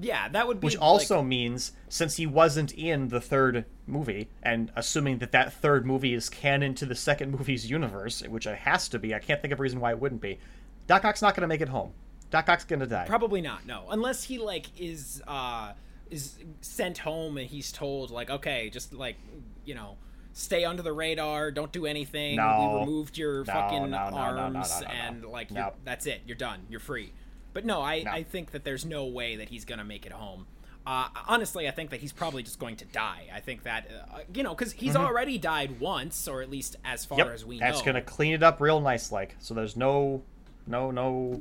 [0.00, 0.64] yeah, that would be.
[0.66, 5.52] Which like- also means, since he wasn't in the third movie, and assuming that that
[5.52, 9.18] third movie is canon to the second movie's universe, which it has to be, I
[9.18, 10.38] can't think of a reason why it wouldn't be.
[10.86, 11.92] Doc Ock's not going to make it home.
[12.32, 13.04] Doc Ock's to die.
[13.06, 13.66] Probably not.
[13.66, 15.72] No, unless he like is uh
[16.10, 19.16] is sent home and he's told like, okay, just like
[19.64, 19.96] you know,
[20.32, 22.36] stay under the radar, don't do anything.
[22.36, 22.72] No.
[22.74, 25.50] we removed your No, fucking no, arms and like
[25.84, 26.22] that's it.
[26.26, 26.60] You're done.
[26.68, 27.12] You're free.
[27.52, 28.02] But no, I.
[28.10, 30.46] I think that there's no way that he's gonna make it home.
[30.84, 33.28] Uh, honestly, I think that he's probably just going to die.
[33.32, 37.04] I think that uh, you know because he's already died once, or at least as
[37.04, 37.28] far Mm-hmm.
[37.28, 37.84] yep, as we that's know.
[37.84, 39.36] That's to clean it up real nice, like.
[39.38, 40.22] So there's no,
[40.66, 41.40] no, no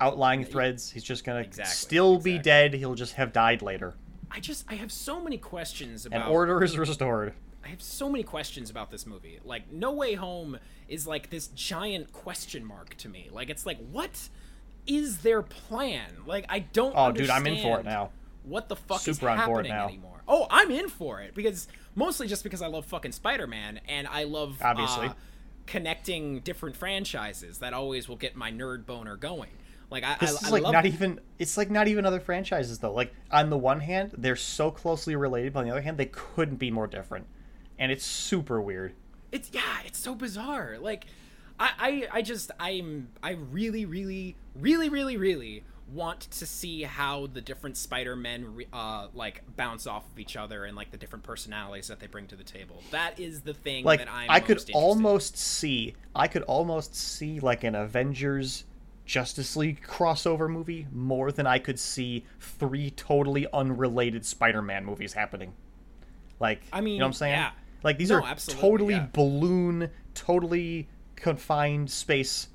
[0.00, 0.90] outlying threads.
[0.90, 2.74] He's just going to Exactly, still be dead.
[2.74, 3.94] He'll just have died later.
[4.30, 6.22] I just I have so many questions about.
[6.22, 7.34] And order is restored.
[7.64, 9.38] I have so many questions about this movie.
[9.44, 10.58] Like, No Way Home
[10.88, 13.28] is like this giant question mark to me.
[13.30, 14.28] Like, it's like, what
[14.86, 16.06] is their plan?
[16.26, 16.94] Like, I don't.
[16.96, 18.10] Oh, dude, I'm in for it now.
[18.44, 19.88] What the fuck Super is on happening board now.
[19.88, 20.22] anymore?
[20.26, 24.24] Oh, I'm in for it because mostly just because I love fucking Spider-Man and I
[24.24, 25.08] love Obviously.
[25.08, 25.12] uh,
[25.66, 27.58] connecting different franchises.
[27.58, 29.50] That always will get my nerd boner going.
[29.90, 31.20] Like, I, This I, is like not even.
[31.38, 32.92] It's like not even other franchises though.
[32.92, 36.06] Like on the one hand, they're so closely related, but on the other hand, they
[36.06, 37.26] couldn't be more different,
[37.78, 38.94] and it's super weird.
[39.32, 41.06] it's yeah it's so bizarre like
[41.58, 47.26] I, I i just i'm i really really really really really want to see how
[47.28, 51.86] the different spider-men uh like bounce off of each other and like the different personalities
[51.88, 54.56] that they bring to the table that is the thing Like that i'm I could
[54.56, 54.76] most interested in.
[54.76, 55.94] almost see.
[56.14, 58.64] I could almost see like an Avengers.
[59.10, 65.52] Justice League crossover movie more than I could see three totally unrelated Spider-Man movies happening.
[66.38, 67.32] Like, I mean, you know what I'm saying?
[67.34, 67.50] yeah.
[67.82, 69.08] Like these No, are totally yeah.
[69.12, 72.46] balloon, totally confined space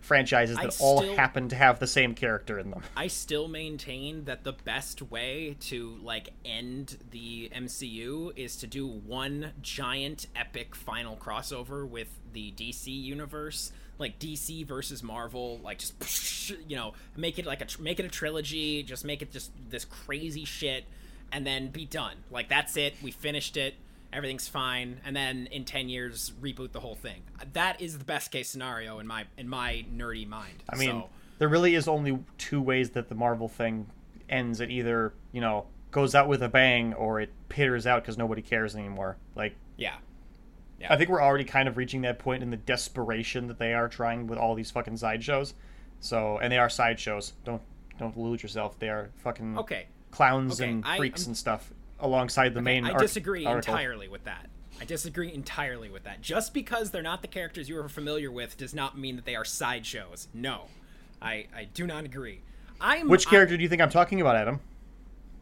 [0.00, 2.82] franchises that all happen to have the same character in them.
[2.94, 8.86] I still maintain that the best way to like end the MCU is to do
[8.86, 16.50] one giant epic final crossover with the DC universe, like DC versus Marvel, like just
[16.68, 19.84] you know, make it like a make it a trilogy, just make it just this
[19.84, 20.84] crazy shit
[21.32, 22.16] and then be done.
[22.30, 23.74] Like that's it, we finished it.
[24.12, 27.22] Everything's fine, and then in ten years reboot the whole thing.
[27.52, 30.64] That is the best case scenario in my in my nerdy mind.
[30.68, 33.86] I mean, so, there really is only two ways that the Marvel thing
[34.28, 34.60] ends.
[34.60, 38.42] It either, you know, goes out with a bang or it peters out because nobody
[38.42, 39.16] cares anymore.
[39.36, 39.94] Like, yeah,
[40.88, 43.88] I think we're already kind of reaching that point in the desperation that they are
[43.88, 45.54] trying with all these fucking sideshows.
[46.00, 47.34] So, and they are sideshows.
[47.44, 47.62] Don't
[47.98, 48.78] don't lose yourself.
[48.78, 49.86] They are fucking Okay.
[50.10, 52.86] clowns Okay, and I- freaks I'm- and stuff alongside the main.
[52.86, 53.74] I arc- disagree article.
[53.74, 54.48] entirely with that.
[54.80, 56.22] I disagree entirely with that.
[56.22, 59.36] Just because they're not the characters you are familiar with does not mean that they
[59.36, 60.28] are sideshows.
[60.32, 60.68] No,
[61.20, 62.40] I I do not agree.
[62.80, 64.60] I'm Which I- character do you think I'm talking about, Adam?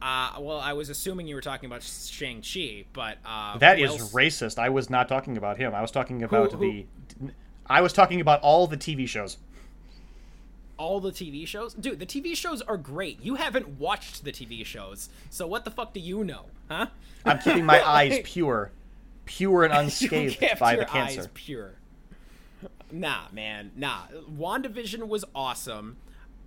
[0.00, 3.84] Uh, well, I was assuming you were talking about Shang Chi, but uh, That who
[3.84, 4.58] is else- racist.
[4.58, 5.74] I was not talking about him.
[5.74, 6.86] I was talking about who- the.
[7.66, 9.36] I was talking about all the TV shows.
[10.76, 11.74] all the TV shows.
[11.74, 13.20] Dude, the TV shows are great.
[13.22, 16.86] You haven't watched the TV shows, so what the fuck do you know, huh?
[17.24, 18.70] I'm keeping my eyes pure,
[19.26, 21.22] pure and unscathed by the cancer.
[21.22, 21.72] Eyes pure.
[22.90, 24.02] Nah, man, nah.
[24.38, 25.96] WandaVision was awesome,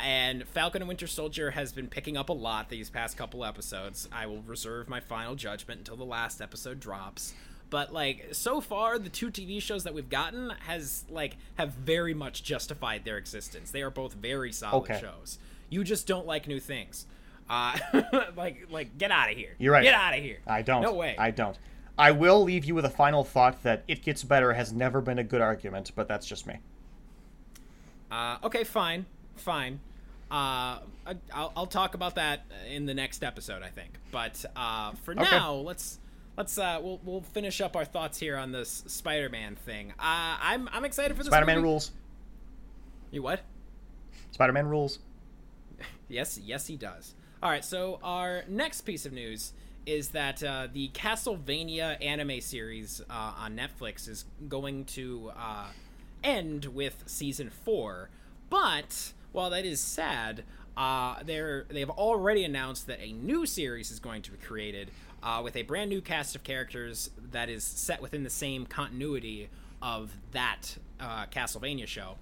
[0.03, 4.07] and Falcon and Winter Soldier has been picking up a lot these past couple episodes.
[4.11, 7.33] I will reserve my final judgment until the last episode drops.
[7.69, 12.13] But like so far, the two TV shows that we've gotten has like have very
[12.13, 13.71] much justified their existence.
[13.71, 14.99] They are both very solid Okay.
[14.99, 15.39] shows.
[15.69, 17.05] You just don't like new things.
[17.49, 17.77] Uh,
[18.35, 19.55] like like get out of here.
[19.57, 19.83] You're right.
[19.83, 20.39] Get out of here.
[20.45, 20.81] I don't.
[20.81, 21.15] No way.
[21.17, 21.57] I don't.
[21.97, 25.19] I will leave you with a final thought that it gets better has never been
[25.19, 26.57] a good argument, but that's just me.
[28.11, 29.79] Uh, okay, fine, fine.
[30.31, 33.91] Uh, I, I'll, I'll talk about that in the next episode, I think.
[34.11, 35.21] But uh, for Okay.
[35.23, 35.99] now, let's
[36.37, 39.91] let's uh, we'll we'll finish up our thoughts here on this Spider-Man thing.
[39.99, 41.27] Uh, I'm I'm excited for this.
[41.31, 41.67] Spider-Man movie.
[41.67, 41.91] rules.
[43.11, 43.41] You what?
[44.31, 44.99] Spider-Man rules.
[46.07, 47.15] Yes, yes, he does.
[47.41, 49.53] All right, so our next piece of news
[49.85, 55.67] is that uh, the Castlevania anime series uh, on Netflix is going to uh,
[56.21, 58.09] end with season four.
[58.49, 60.43] but while that is sad,
[60.77, 64.91] uh, they're they've already announced that a new series is going to be created
[65.23, 69.49] uh, with a brand new cast of characters that is set within the same continuity
[69.81, 72.15] of that uh, Castlevania show.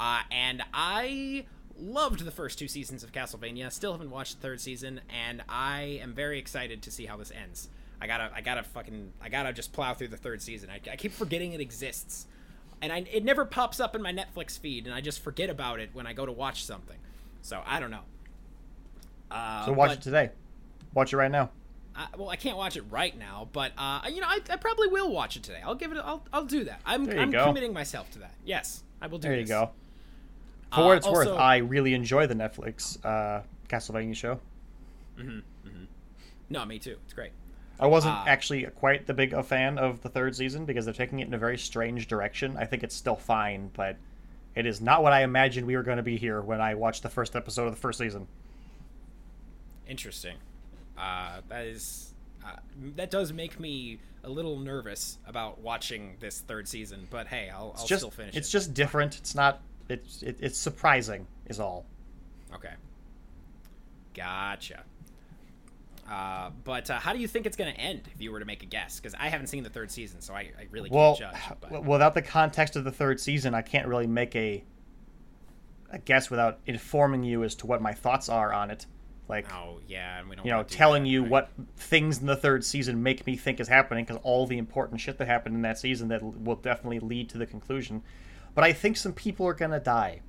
[0.00, 1.44] Uh, and I
[1.78, 3.70] loved the first two seasons of Castlevania.
[3.70, 7.30] Still haven't watched the third season, and I am very excited to see how this
[7.30, 7.68] ends.
[8.00, 10.70] I gotta, I gotta fucking, I gotta just plow through the third season.
[10.70, 12.26] I, I keep forgetting it exists,
[12.82, 15.80] and I, it never pops up in my Netflix feed, and I just forget about
[15.80, 16.98] it when I go to watch something.
[17.40, 18.02] So I don't know.
[19.30, 20.30] Uh, so watch but- it today.
[20.92, 21.50] Watch it right now.
[21.96, 24.88] uh, well, I can't watch it right now, but uh, you know, I, I probably
[24.88, 25.60] will watch it today.
[25.64, 25.96] I'll give it.
[25.98, 26.80] I'll, I'll do that.
[26.84, 27.46] I'm, I'm go.
[27.46, 28.34] committing myself to that.
[28.44, 29.28] Yes, I will do.
[29.28, 29.70] There you go.
[30.74, 34.38] For Uh, what it's worth, I really enjoy the Netflix uh, Castlevania show.
[36.50, 36.96] No, me too.
[37.04, 37.32] It's great.
[37.80, 38.24] I wasn't Ah.
[38.26, 41.34] actually quite the big a fan of the third season because they're taking it in
[41.34, 42.56] a very strange direction.
[42.56, 43.96] I think it's still fine, but
[44.54, 47.02] it is not what I imagined we were going to be here when I watched
[47.02, 48.28] the first episode of the first season.
[49.88, 50.36] Interesting.
[50.96, 52.14] Uh, that is.
[52.44, 52.56] Uh,
[52.96, 57.74] that does make me a little nervous about watching this third season, but hey, I'll,
[57.78, 58.52] I'll just still finish it's it.
[58.52, 59.16] just different.
[59.18, 61.86] It's not it's it, it's surprising is all.
[62.54, 62.72] Okay.
[64.14, 64.82] Gotcha.
[66.12, 68.44] Uh, but uh, how do you think it's going to end if you were to
[68.44, 69.00] make a guess?
[69.00, 71.58] Because I haven't seen the third season, so I, I really Well, can't judge.
[71.58, 71.84] But...
[71.86, 74.62] without the context of the third season, I can't really make a
[75.90, 78.86] a guess without informing you as to what my thoughts are on it.
[79.28, 80.44] Like oh yeah, and we don't.
[80.44, 81.30] you know, do telling that, you right?
[81.30, 85.00] what things in the third season make me think is happening because all the important
[85.00, 88.02] shit that happened in that season that will definitely lead to the conclusion.
[88.54, 90.20] But I think some people are gonna die.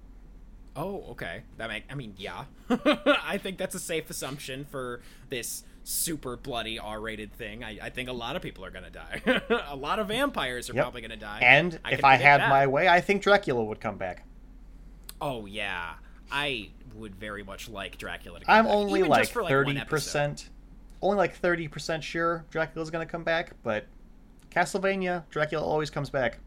[0.75, 1.43] Oh, okay.
[1.57, 1.83] That make.
[1.91, 2.45] I mean, yeah.
[2.69, 7.63] I think that's a safe assumption for this super bloody R-rated thing.
[7.63, 9.21] I, I think a lot of people are gonna die.
[9.67, 10.83] a lot of vampires are Yep.
[10.83, 11.39] probably gonna die.
[11.43, 12.49] And I if I had that.
[12.49, 14.25] my way, I think Dracula would come back.
[15.21, 15.93] Oh yeah,
[16.31, 19.51] I would very much like Dracula to come I'm back, only like just for, like
[19.51, 19.89] one thirty episode.
[19.89, 20.49] percent,
[21.01, 23.51] only like thirty percent sure Dracula's gonna come back.
[23.61, 23.85] But
[24.51, 26.39] Castlevania, Dracula always comes back.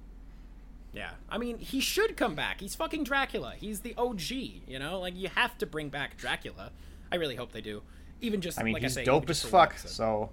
[0.96, 2.60] Yeah, I mean, he should come back.
[2.60, 3.52] He's fucking Dracula.
[3.54, 4.30] He's the OG.
[4.30, 6.72] You know, like you have to bring back Dracula.
[7.12, 7.82] I really hope they do.
[8.22, 9.76] Even just I mean, like he's I say, dope as fuck.
[9.76, 10.30] So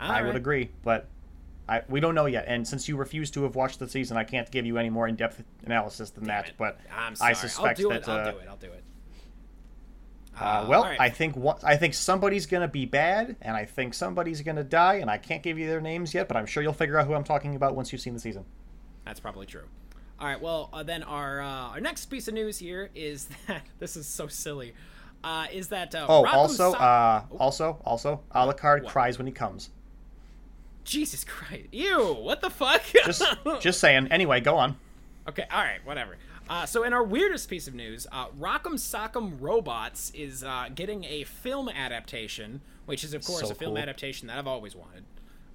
[0.00, 1.06] All I would agree, but
[1.68, 2.46] I we don't know yet.
[2.48, 5.06] And since you refuse to have watched the season, I can't give you any more
[5.06, 6.48] in-depth analysis than Damn that.
[6.48, 6.54] it.
[6.56, 6.80] But.
[7.20, 8.02] I suspect I'll do that.
[8.02, 8.08] it.
[8.08, 8.46] I'll uh, do it.
[8.48, 8.84] I'll do it.
[10.38, 11.00] Uh, well, all right.
[11.00, 14.94] I think one, I think somebody's gonna be bad, and I think somebody's gonna die,
[14.94, 17.14] and I can't give you their names yet, but I'm sure you'll figure out who
[17.14, 18.44] I'm talking about once you've seen the season.
[19.06, 19.64] That's probably true.
[20.20, 20.40] All right.
[20.40, 24.06] Well, uh, then our uh, our next piece of news here is that this is
[24.06, 24.74] so silly.
[25.24, 28.92] Uh, is that uh, Oh, also, Sock- uh, also, also, Alucard What?
[28.92, 29.70] cries when he comes.
[30.84, 31.64] Jesus Christ!
[31.72, 32.14] Ew!
[32.20, 32.82] What the fuck?
[33.04, 33.22] Just,
[33.60, 34.08] just saying.
[34.12, 34.76] Anyway, go on.
[35.28, 36.16] Okay, all right, whatever.
[36.48, 41.02] Uh, so, in our weirdest piece of news, uh, Rock'em Sock'em Robots is uh, getting
[41.04, 43.78] a film adaptation, which is, of course, So a film cool.
[43.78, 45.04] adaptation that I've always wanted.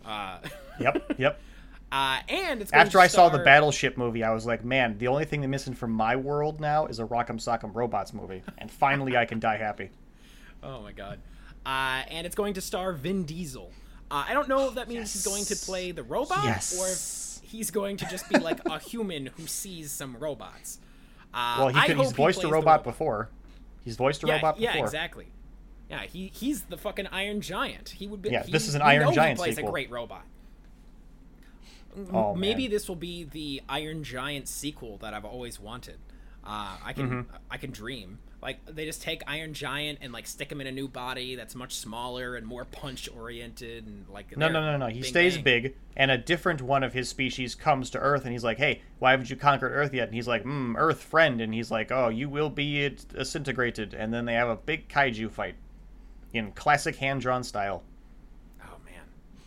[0.05, 0.39] Uh,
[0.81, 1.39] Yep, yep.
[1.91, 4.97] Uh, and it's going After to I saw the Battleship movie, I was like, man,
[4.97, 8.43] the only thing they're missing from my world now is a Rock'em Sock'em Robots movie,
[8.57, 9.89] and finally I can die happy.
[10.63, 11.19] Oh my god!
[11.65, 13.71] Uh, and it's going to star Vin Diesel.
[14.09, 16.77] Uh, I don't know if that means he's going to play the robot, Yes.
[16.79, 20.79] or if he's going to just be like a human who sees some robots.
[21.33, 23.29] Uh, Well, he could, he's he voiced a plays the robot before.
[23.85, 24.85] He's voiced a yeah, robot yeah, before.
[24.85, 25.27] exactly.
[25.89, 27.89] Yeah, he he's the fucking Iron Giant.
[27.89, 28.29] He would be.
[28.29, 29.69] Yeah, he- this is an Iron Giant He plays sequel.
[29.69, 30.23] a great robot.
[32.13, 32.71] Oh, Maybe man.
[32.71, 35.97] this will be the Iron Giant sequel that I've always wanted.
[36.43, 37.35] Uh, I can Mm-hmm.
[37.51, 38.17] I can dream.
[38.41, 41.53] Like they just take Iron Giant and like stick him in a new body that's
[41.53, 44.87] much smaller and more punch oriented and like No, no, no, no.
[44.87, 45.43] He stays bang.
[45.43, 48.81] big, and a different one of his species comes to Earth, and he's like, "Hey,
[48.97, 51.91] why haven't you conquered Earth yet?" And he's like, "Hmm, Earth friend," and he's like,
[51.91, 55.53] "Oh, you will be disintegrated." And then they have a big kaiju fight
[56.33, 57.83] in classic hand-drawn style.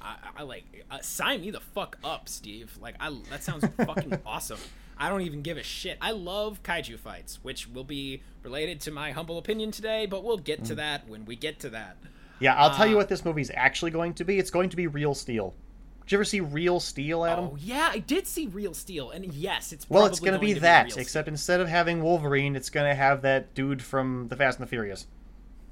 [0.05, 2.77] I, I like uh, sign me the fuck up, Steve.
[2.81, 4.59] Like I that sounds fucking awesome.
[4.97, 5.99] I don't even give a shit.
[6.01, 10.39] I love kaiju fights, which will be related to my humble opinion today, but we'll
[10.39, 10.67] get Mm.
[10.69, 11.97] to that when we get to that.
[12.39, 14.39] Yeah, I'll tell you Uh, what this movie's actually going to be.
[14.39, 15.55] It's going to be Real Steel.
[16.03, 17.45] Did you ever see Real Steel, Adam?
[17.53, 20.55] Oh yeah, I did see Real Steel, and yes, it's well, it's probably going to
[20.55, 24.37] be that, except instead of having Wolverine, it's going to have that dude from The
[24.37, 25.07] Fast and the Furious.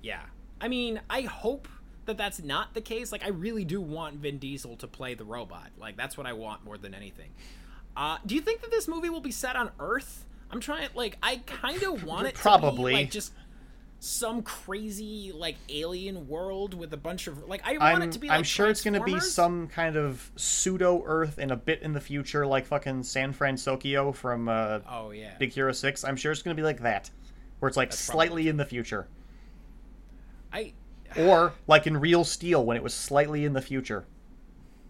[0.01, 0.23] Yeah.
[0.61, 1.69] I mean, I hope
[2.07, 3.13] that that's not the case.
[3.13, 5.71] Like, I really do want Vin Diesel to play the robot.
[5.79, 7.31] Like, that's what I want more than anything.
[7.97, 10.27] Uh, do you think that this movie will be set on Earth?
[10.51, 12.93] I'm trying, like, I kind of want it Probably.
[12.93, 13.33] to be, like, just
[14.05, 18.19] some crazy like alien world with a bunch of like I want I'm, it to
[18.19, 18.27] be.
[18.27, 21.83] Like I'm sure it's going to be some kind of pseudo Earth in a bit
[21.83, 25.37] in the future, like fucking San Francisco from uh, Oh yeah.
[25.39, 26.03] Big Hero Six.
[26.03, 27.11] I'm sure it's going to be like that,
[27.61, 29.07] where it's like That's slightly in the future,
[30.53, 30.73] I
[31.19, 34.05] or like in Real Steel when it was slightly in the future.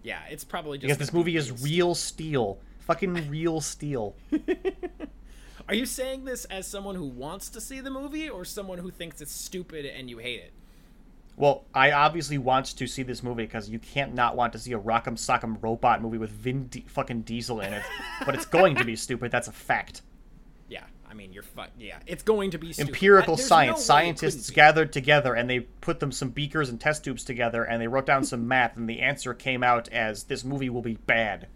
[0.02, 4.14] yeah, it's probably just Because this movie is real steel, fucking real steel.
[5.68, 8.90] Are you saying this as someone who wants to see the movie or someone who
[8.90, 10.52] thinks it's stupid and you hate it?
[11.36, 14.72] Well, I obviously want to see this movie because you can't not want to see
[14.72, 17.82] a Rock'em Sock'em Robot movie with Vin D- fucking Diesel in it.
[18.26, 19.30] but it's going to be stupid.
[19.30, 20.02] That's a fact.
[21.12, 22.88] I mean you're fu- yeah, it's going to be stupid.
[22.94, 23.76] Empirical I- there's science.
[23.76, 27.82] no Scientists gathered together and they put them some beakers and test tubes together and
[27.82, 30.94] they wrote down some math and the answer came out as this movie will be
[30.94, 31.48] bad.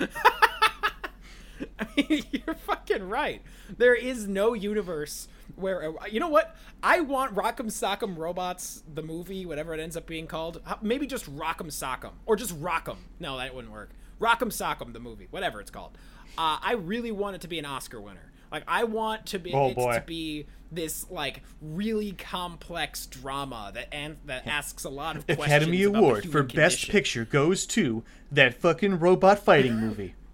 [0.00, 3.42] I mean, you're fucking right.
[3.76, 6.56] There is no universe where uh, you know what?
[6.82, 10.60] I want Rock'em Sock'em Robots, the movie, whatever it ends up being called.
[10.66, 12.96] Uh, maybe just Rock'em Sock'em or just Rock'em.
[13.20, 13.90] No, that wouldn't work.
[14.20, 15.92] Rock'em Sock'em, the movie, whatever it's called.
[16.36, 18.27] Uh, I really want it to be an Oscar winner.
[18.50, 24.16] Like I want to be Oh, to be this like really complex drama that and
[24.26, 25.46] that asks a lot of questions.
[25.46, 26.88] Academy Award for human Best.
[26.88, 30.14] Picture goes to that fucking robot fighting movie.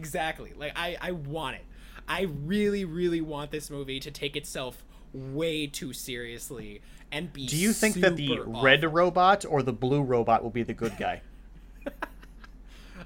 [0.00, 0.54] Exactly.
[0.56, 1.64] Like I, I want it.
[2.08, 6.80] I really, really want this movie to take itself way too seriously
[7.12, 7.46] and be.
[7.46, 10.72] Do you think that the super red robot or the blue robot will be the
[10.72, 11.20] good guy?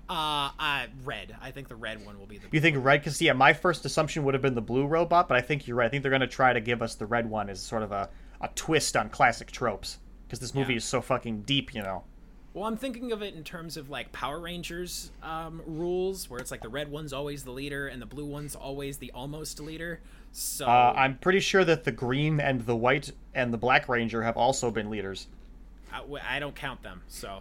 [0.08, 1.34] Uh, uh, red.
[1.40, 2.46] I think the red one will be the.
[2.50, 3.00] You think red?
[3.00, 5.76] Because yeah, my first assumption would have been the blue robot, but I think you're
[5.76, 5.86] right.
[5.86, 7.92] I think they're going to try to give us the red one as sort of
[7.92, 8.08] a,
[8.40, 9.98] a twist on classic tropes.
[10.26, 10.78] Because this movie Yeah.
[10.78, 12.02] is so fucking deep, you know.
[12.54, 16.50] Well, I'm thinking of it in terms of like Power Rangers um, rules, where it's
[16.50, 20.00] like the red one's always the leader and the blue one's always the almost leader.
[20.32, 24.22] So Uh, I'm pretty sure that the green and the white and the black ranger
[24.22, 25.26] have also been leaders.
[25.92, 27.02] I, I don't count them.
[27.08, 27.40] So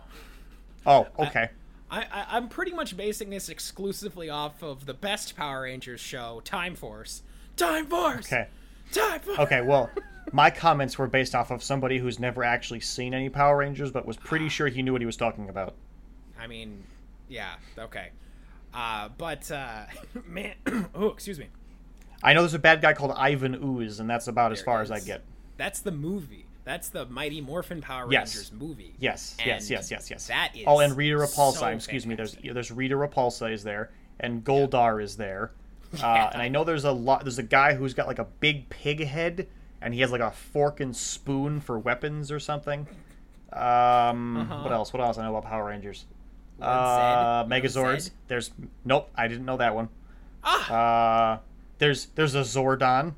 [0.86, 1.42] Oh, okay.
[1.44, 1.50] I,
[1.94, 6.76] I, I'm pretty much basing this exclusively off of the best Power Rangers show, Time
[6.76, 7.22] Force.
[7.56, 8.26] Time Force.
[8.26, 8.48] Okay.
[8.92, 9.38] Time Force.
[9.40, 9.92] Okay, well,
[10.32, 14.08] my comments were based off of somebody who's never actually seen any Power Rangers, but
[14.08, 15.76] was pretty sure he knew what he was talking about.
[16.40, 16.84] I mean,
[17.30, 18.10] yeah, okay.
[18.74, 19.86] Uh, but uh,
[20.26, 20.56] man,
[20.96, 21.48] oh, excuse me.
[22.24, 24.82] I know there's a bad guy called Ivan Ooze, and that's about as There far
[24.82, 25.22] as I get.
[25.58, 26.43] That's the movie.
[26.66, 28.34] That's the Mighty Morphin Power Yes.
[28.36, 28.94] Rangers movie.
[29.00, 30.28] Yes, yes, And yes, yes, yes.
[30.28, 30.64] That is.
[30.66, 31.54] Oh, and Rita Repulsa.
[31.60, 32.16] so excuse me.
[32.16, 35.52] There's there's Rita Repulsa is there, and Goldar is there,
[36.02, 37.24] uh, and I know there's a lot.
[37.24, 39.48] There's a guy who's got like a big pig head,
[39.82, 42.88] and he has like a fork and spoon for weapons or something.
[43.52, 44.62] Um, Uh-huh.
[44.64, 44.94] what else?
[44.94, 46.06] What else I know about Power Rangers?
[46.62, 47.50] Uh, Zedd?
[47.50, 48.12] Megazords.
[48.28, 48.52] There's
[48.86, 49.10] nope.
[49.16, 49.90] I didn't know that one.
[50.44, 51.34] Ah.
[51.34, 51.40] Uh,
[51.80, 53.16] there's there's a Zordon.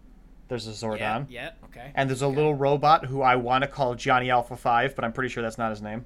[0.47, 0.99] There's a Zordon.
[0.99, 1.23] yeah.
[1.29, 1.51] Yeah.
[1.65, 1.91] Okay.
[1.95, 2.35] And there's a Okay.
[2.35, 5.57] little robot who I want to call Johnny Alpha Five, but I'm pretty sure that's
[5.57, 6.05] not his name.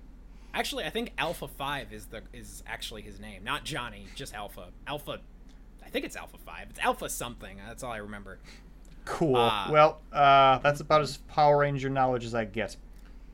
[0.54, 4.70] Actually, I think Alpha Five is the is actually his name, not Johnny, just Alpha.
[4.88, 5.20] Alpha.
[5.86, 6.68] I think it's Alpha Five.
[6.70, 7.58] It's Alpha something.
[7.68, 8.40] That's all I remember.
[9.06, 9.36] Cool.
[9.38, 9.70] Ah.
[9.72, 12.76] well, uh, that's about as Power Ranger knowledge as I get.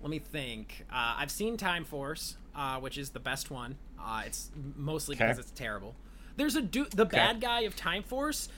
[0.01, 0.85] Let me think.
[0.91, 3.75] Uh, I've seen Time Force, uh, which is the best one.
[3.99, 5.95] Uh, it's mostly because it's terrible.
[6.37, 6.91] There's a dude.
[6.91, 8.49] The bad guy of Time Force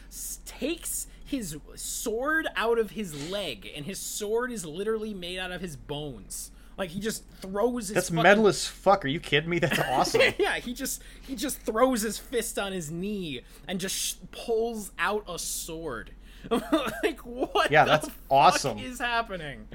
[0.45, 5.61] takes his sword out of his leg, and his sword is literally made out of
[5.61, 6.51] his bones.
[6.78, 7.95] Like he just throws his.
[7.95, 9.03] That's fucking- metal as fuck.
[9.03, 9.59] Are you kidding me?
[9.59, 10.21] That's awesome.
[10.38, 14.91] yeah, he just he just throws his fist on his knee and just sh- pulls
[14.97, 16.11] out a sword.
[17.03, 17.71] like what?
[17.71, 18.78] Yeah, the that's fuck awesome.
[18.80, 19.67] Is happening?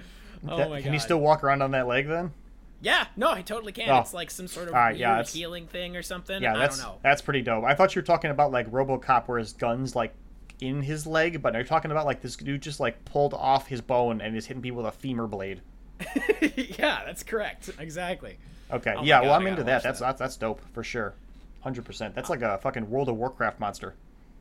[0.48, 0.84] Oh That- my god!
[0.84, 2.32] can he still walk around on that leg then?
[2.80, 3.88] Yeah, no, he totally can.
[3.88, 3.98] Oh.
[3.98, 6.42] It's like some sort of right, yeah, healing thing or something.
[6.42, 6.98] Yeah, I that's don't know.
[7.02, 7.62] that's pretty dope.
[7.64, 10.14] I thought you were talking about like RoboCop, where his guns like
[10.62, 13.66] in his leg, but are you're talking about like this dude just like pulled off
[13.66, 15.60] his bone and is hitting people with a femur blade.
[16.56, 17.70] yeah, that's correct.
[17.80, 18.38] Exactly.
[18.70, 19.82] Okay, Oh yeah, God, well, I'm into that.
[19.82, 20.06] That's that.
[20.06, 21.14] that's that's dope for sure,
[21.60, 22.14] hundred percent.
[22.14, 23.94] That's like a fucking World of Warcraft monster.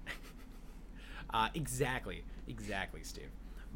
[1.34, 3.30] Uh, exactly, exactly, Steve.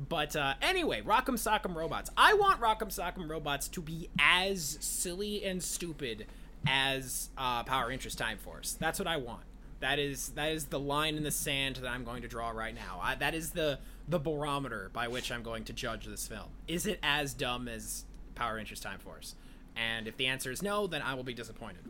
[0.10, 2.10] But uh, anyway, Rock'em Sock'em Robots.
[2.18, 6.26] I want Rock'em Sock'em Robots to be as silly and stupid
[6.68, 8.74] as uh, Power Rangers Time Force.
[8.78, 9.44] That's what I want.
[9.86, 12.74] That is that is the line in the sand that I'm going to draw right
[12.74, 13.00] now.
[13.04, 13.78] I, that is the
[14.08, 16.48] the barometer by which I'm going to judge this film.
[16.68, 19.36] Is it as dumb as Power Rangers Time Force?
[19.76, 21.84] And if the answer is no, then I will be disappointed.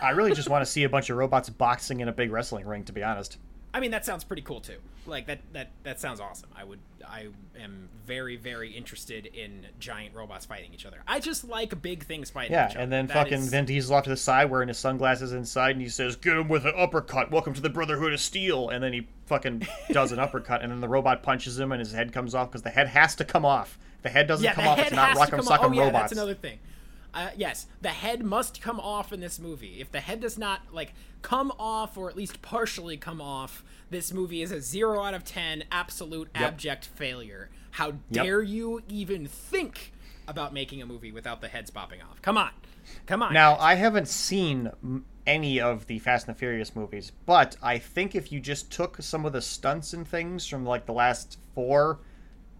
[0.00, 2.68] I really just want to see a bunch of robots boxing in a big wrestling
[2.68, 2.84] ring.
[2.84, 3.38] To be honest,
[3.74, 4.76] I mean, that sounds pretty cool too.
[5.04, 6.48] Like that that that sounds awesome.
[6.56, 7.26] I would I
[7.60, 10.98] am very very interested in giant robots fighting each other.
[11.08, 12.78] I just like big things fighting Yeah, each other.
[12.78, 15.32] Yeah, and then That fucking is- Vin Diesel off to the side wearing his sunglasses
[15.32, 17.30] inside, and he says, "Get him with an uppercut.
[17.32, 20.80] Welcome to the Brotherhood of Steel." And then he fucking does an uppercut, and then
[20.80, 23.44] the robot punches him, and his head comes off because the head has to come
[23.44, 23.76] off.
[23.96, 24.78] If the head doesn't yeah, come off.
[24.78, 25.40] head It's not Rock'em.
[25.40, 26.02] Sock'em Oh yeah, Robots.
[26.04, 26.60] that's another thing.
[27.14, 29.80] Uh, yes, the head must come off in this movie.
[29.80, 30.92] If the head does not like
[31.22, 35.24] come off or at least partially come off, this movie is a zero out of
[35.24, 37.50] ten, absolute abject failure.
[37.72, 37.98] How Yep.
[38.10, 39.92] dare you even think
[40.26, 42.20] about making a movie without the heads popping off?
[42.22, 42.50] Come on,
[43.06, 43.32] come on.
[43.32, 44.70] Now, I haven't seen
[45.26, 49.00] any of the Fast and the Furious movies, but I think if you just took
[49.00, 52.00] some of the stunts and things from like the last four,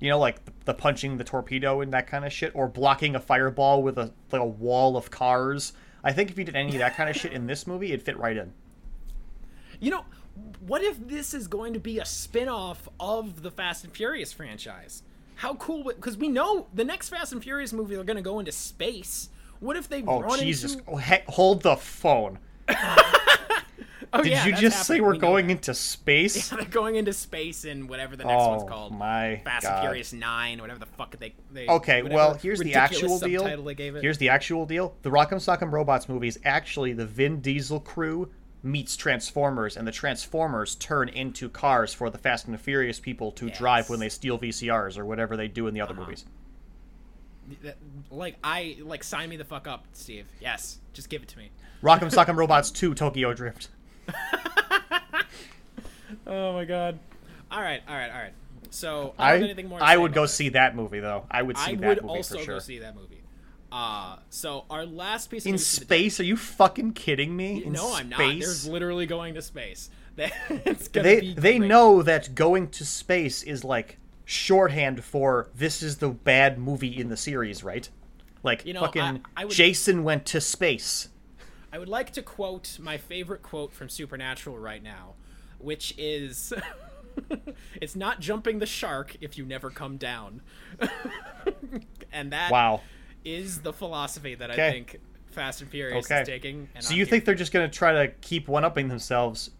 [0.00, 3.20] you know, like the, punching the torpedo and that kind of shit, or blocking a
[3.20, 5.72] fireball with a like a wall of cars,
[6.02, 8.04] I think if you did any of that kind of shit in this movie, it'd
[8.04, 8.52] fit right in.
[9.80, 10.04] You know,
[10.66, 15.02] what if this is going to be a spin-off of the Fast and Furious franchise?
[15.36, 18.38] How cool because we know the next Fast and Furious movie they're going to go
[18.38, 19.30] into space.
[19.60, 20.74] What if they Oh run Jesus!
[20.74, 22.38] into Oh, hold the phone.
[24.16, 25.52] Oh, Did yeah, you just say we're We going that.
[25.54, 26.48] into space?
[26.50, 28.92] They're going into space in whatever the next oh one's called.
[28.94, 29.72] my Fast God.
[29.78, 31.34] and Furious Nine, whatever the fuck they.
[31.52, 33.40] they Okay, well, here's the actual deal.
[33.42, 34.02] subtitle They gave it.
[34.02, 34.94] Here's the actual deal.
[35.02, 38.30] The Rock'em Sock'em Robots movie is actually the Vin Diesel crew
[38.62, 43.30] meets Transformers, and the Transformers turn into cars for the Fast and the Furious people
[43.32, 46.02] to drive when they steal VCRs or whatever they do in the other Uh-huh.
[46.02, 46.24] movies.
[48.10, 50.26] Like I like sign me the fuck up, Steve.
[50.40, 51.50] Yes, just give it to me.
[51.82, 53.68] Rock'em Sock'em Robots 2 Tokyo Drift.
[56.26, 56.98] Oh my god.
[57.50, 58.32] All right, all right, all right.
[58.70, 59.78] So I, have I, anything more.
[59.78, 60.28] To I would go it.
[60.28, 61.26] see that movie, though.
[61.30, 62.54] I would see I that would movie also for sure.
[62.54, 63.22] go see that movie.
[63.70, 66.20] Uh, so our last piece of In space?
[66.20, 67.64] Are you fucking kidding me?
[67.64, 68.18] In No, I'm not.
[68.20, 68.44] space?
[68.44, 69.90] There's literally going to space.
[70.92, 76.56] they they know that going to space is like shorthand for this is the bad
[76.58, 77.88] movie in the series, right?
[78.44, 81.08] Like You know, fucking I- I would- Jason went to space.
[81.74, 85.14] I would like to quote my favorite quote from Supernatural right now,
[85.58, 86.52] which is
[87.82, 90.40] It's not jumping the shark if you never come down.
[92.12, 92.80] and that is Wow.
[93.24, 95.00] is the philosophy that I think
[95.32, 96.20] Fast and Furious Okay.
[96.22, 96.68] is taking.
[96.76, 99.50] And So I'm you here think they're just gonna try to keep one upping themselves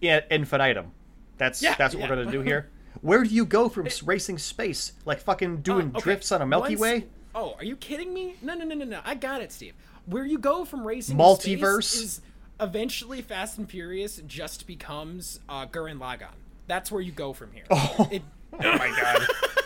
[0.00, 0.92] infinitum?
[1.38, 2.08] That's Yeah, that's what yeah.
[2.08, 2.70] we're gonna do here.
[3.00, 4.92] Where do you go from s racing space?
[5.04, 7.06] Like fucking doing Uh, okay, drifts on a Milky once- Way?
[7.34, 8.36] Oh, are you kidding me?
[8.42, 9.00] No, no, no, no, no.
[9.04, 9.72] I got it, Steve.
[10.06, 12.02] Where you go from racing Multiverse?
[12.02, 12.20] is
[12.60, 16.34] eventually Fast and Furious just becomes uh, Gurren Lagann.
[16.66, 17.64] That's where you go from here.
[18.10, 18.22] It,
[18.52, 19.26] Oh my god.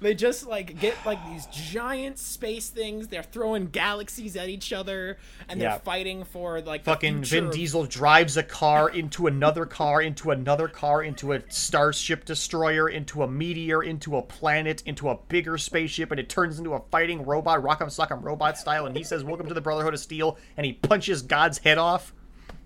[0.00, 3.08] they just like get like these giant space things.
[3.08, 5.18] They're throwing galaxies at each other,
[5.48, 10.02] and they're fighting for like Fucking Vin of- Diesel drives a car into another car,
[10.02, 15.16] into another car, into a starship destroyer, into a meteor, into a planet, into a
[15.28, 19.04] bigger spaceship, and it turns into a fighting robot, Rock'em Sock'em Robot style, and he
[19.04, 22.12] says, Welcome to the Brotherhood of Steel, and he punches God's head off.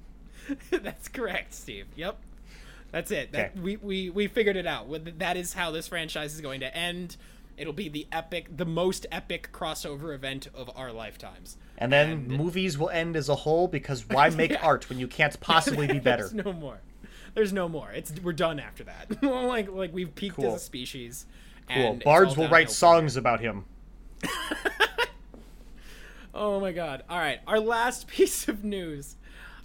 [0.70, 1.86] That's correct, Steve.
[1.96, 2.18] Yep.
[2.92, 3.32] That's it.
[3.32, 3.60] That, Okay.
[3.60, 4.88] we, we we figured it out.
[5.18, 7.16] That is how this franchise is going to end.
[7.56, 11.58] It'll be the epic, the most epic crossover event of our lifetimes.
[11.76, 14.62] And then movies will end as a whole because why make Yeah.
[14.62, 16.28] art when you can't possibly be better?
[16.28, 16.80] There's no more.
[17.34, 17.90] There's no more.
[17.92, 19.22] It's we're done after that.
[19.22, 20.46] like like we've peaked Cool.
[20.54, 21.26] as a species.
[21.68, 21.76] Cool.
[21.92, 23.64] and Bards will write songs about him.
[26.34, 27.02] Oh my god.
[27.08, 27.40] All right.
[27.46, 29.16] Our last piece of news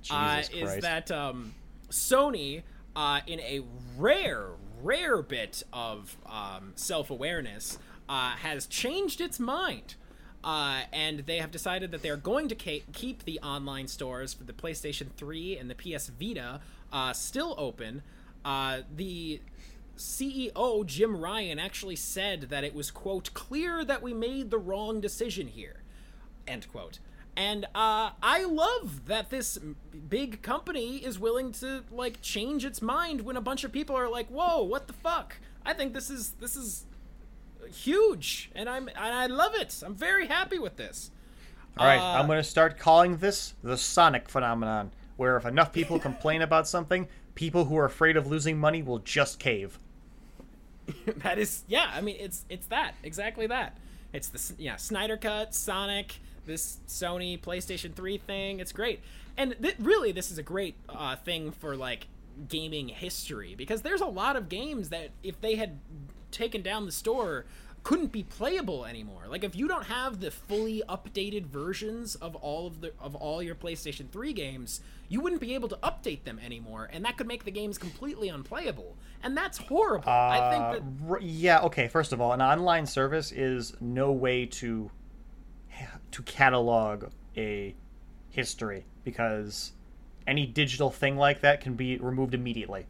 [0.09, 1.53] uh, is that um,
[1.89, 2.63] Sony,
[2.95, 3.61] uh, in a
[3.97, 4.49] rare,
[4.81, 7.77] rare bit of um, self awareness,
[8.07, 9.95] uh, has changed its mind.
[10.43, 14.53] Uh, and they have decided that they're going to keep the online stores for the
[14.53, 16.61] PlayStation 3 and the PS Vita
[16.93, 18.03] uh, still open.
[18.43, 19.41] Uh, the
[19.97, 25.01] CEO, Jim Ryan, actually said that it was, quote, clear that we made the wrong
[25.01, 25.77] decision here
[26.47, 26.99] end quote
[27.37, 29.57] and uh, i love that this
[30.09, 34.09] big company is willing to like change its mind when a bunch of people are
[34.09, 35.37] like whoa what the fuck?
[35.65, 36.85] I think this is this is
[37.73, 39.81] huge and i'm and i love it.
[39.85, 41.11] I'm very happy with this.
[41.77, 45.73] All right, Uh, I'm going to start calling this the Sonic phenomenon, where if enough
[45.73, 49.77] people complain about something, people who are afraid of losing money will just cave.
[51.17, 53.75] that is yeah i mean it's it's that exactly that.
[54.13, 59.01] It's the yeah snyder cut sonic this sony playstation 3 thing it's great
[59.37, 62.07] and th- really this is a great uh, thing for like
[62.49, 65.79] gaming history because there's a lot of games that if they had
[66.31, 67.45] taken down the store
[67.85, 69.21] couldn't be playable anymore.
[69.29, 73.43] Like if you don't have the fully updated versions of all of the of all
[73.43, 77.27] your PlayStation 3 games, you wouldn't be able to update them anymore, and that could
[77.27, 78.97] make the games completely unplayable.
[79.21, 80.09] And that's horrible.
[80.09, 84.11] Uh, I think that r- yeah, okay, first of all, an online service is no
[84.11, 84.89] way to
[86.11, 87.05] to catalog
[87.37, 87.75] a
[88.29, 89.71] history because
[90.27, 92.85] any digital thing like that can be removed immediately.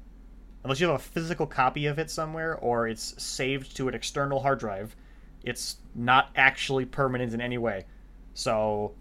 [0.64, 4.40] Unless you have a physical copy of it somewhere or it's saved to an external
[4.40, 4.96] hard drive,
[5.44, 7.86] it's not actually permanent in any way.
[8.34, 8.94] So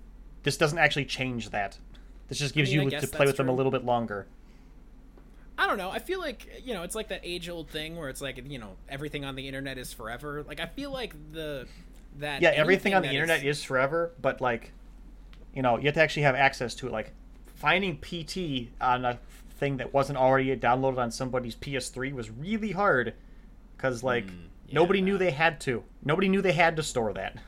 [0.43, 1.79] this doesn't actually change that.
[2.29, 3.45] This just gives I mean, you to play with true.
[3.45, 4.27] them a little bit longer.
[5.57, 5.91] I don't know.
[5.91, 8.77] I feel like you know, it's like that age-old thing where it's like you know,
[8.89, 10.45] everything on the internet is forever.
[10.47, 11.67] Like I feel like the
[12.17, 13.59] that yeah, everything on the internet is...
[13.59, 14.73] is forever, but like
[15.55, 16.93] you know, you have to actually have access to it.
[16.93, 17.13] Like
[17.47, 19.19] finding PT on a
[19.59, 23.15] thing that wasn't already downloaded on somebody's PS3 was really hard
[23.77, 25.85] because like mm, yeah, nobody knew they had to.
[26.05, 27.37] Nobody knew they had to store that.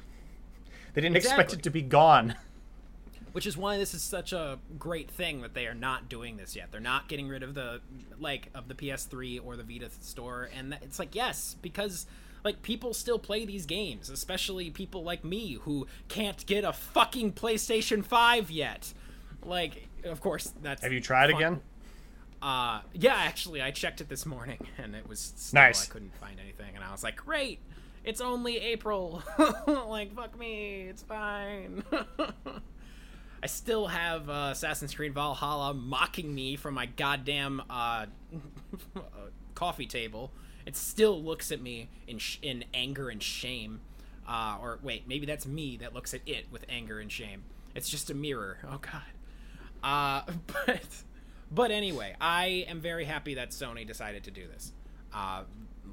[0.95, 1.43] They didn't exactly.
[1.43, 2.37] expect it to be gone.
[3.33, 6.57] Which is why this is such a great thing that they are not doing this
[6.57, 6.73] yet.
[6.73, 7.83] They're not getting rid of the
[8.19, 12.07] like of the PS3 or the Vita store, and it's like yes, because
[12.47, 17.33] like people still play these games, especially people like me who can't get a fucking
[17.33, 18.95] PlayStation 5 yet.
[19.43, 21.37] Like, of course, that's Have you tried fun.
[21.37, 21.61] again?
[22.41, 25.91] Uh, yeah, actually, I checked it this morning, and it was still, nice.
[25.91, 27.59] I couldn't find anything, and I was like, great,
[28.05, 29.25] it's only April.
[29.67, 31.83] like, fuck me, it's fine.
[33.43, 38.07] I still have uh, Assassin's Creed Valhalla mocking me from my goddamn uh,
[39.57, 40.31] coffee table
[40.67, 43.81] it still looks at me in sh- in anger and shame.
[44.29, 47.45] Uh, or wait, maybe that's me that looks at it with anger and shame.
[47.75, 48.59] It's just a mirror.
[48.69, 49.03] Oh God.
[49.83, 50.23] Uh,
[50.67, 50.87] but
[51.51, 54.73] but anyway, I am very happy that Sony decided to do this.
[55.15, 55.45] Uh,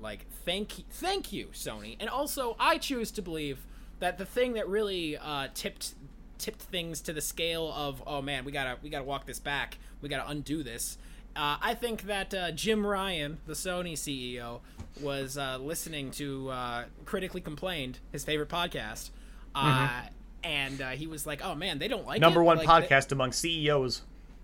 [0.01, 3.65] like thank thank you Sony, and also I choose to believe
[3.99, 5.93] that the thing that really uh, tipped
[6.39, 9.77] tipped things to the scale of oh man we gotta we gotta walk this back
[10.01, 10.97] we gotta undo this
[11.35, 14.59] uh, I think that uh, Jim Ryan, the Sony CEO,
[15.01, 19.09] was uh, listening to uh, Critically Complained, his favorite podcast,
[19.55, 20.07] uh, mm-hmm.
[20.43, 22.21] and uh, he was like, "Oh man, they don't like it.
[22.21, 22.45] number it.
[22.45, 23.15] one like, podcast they...
[23.15, 24.03] among CEOs."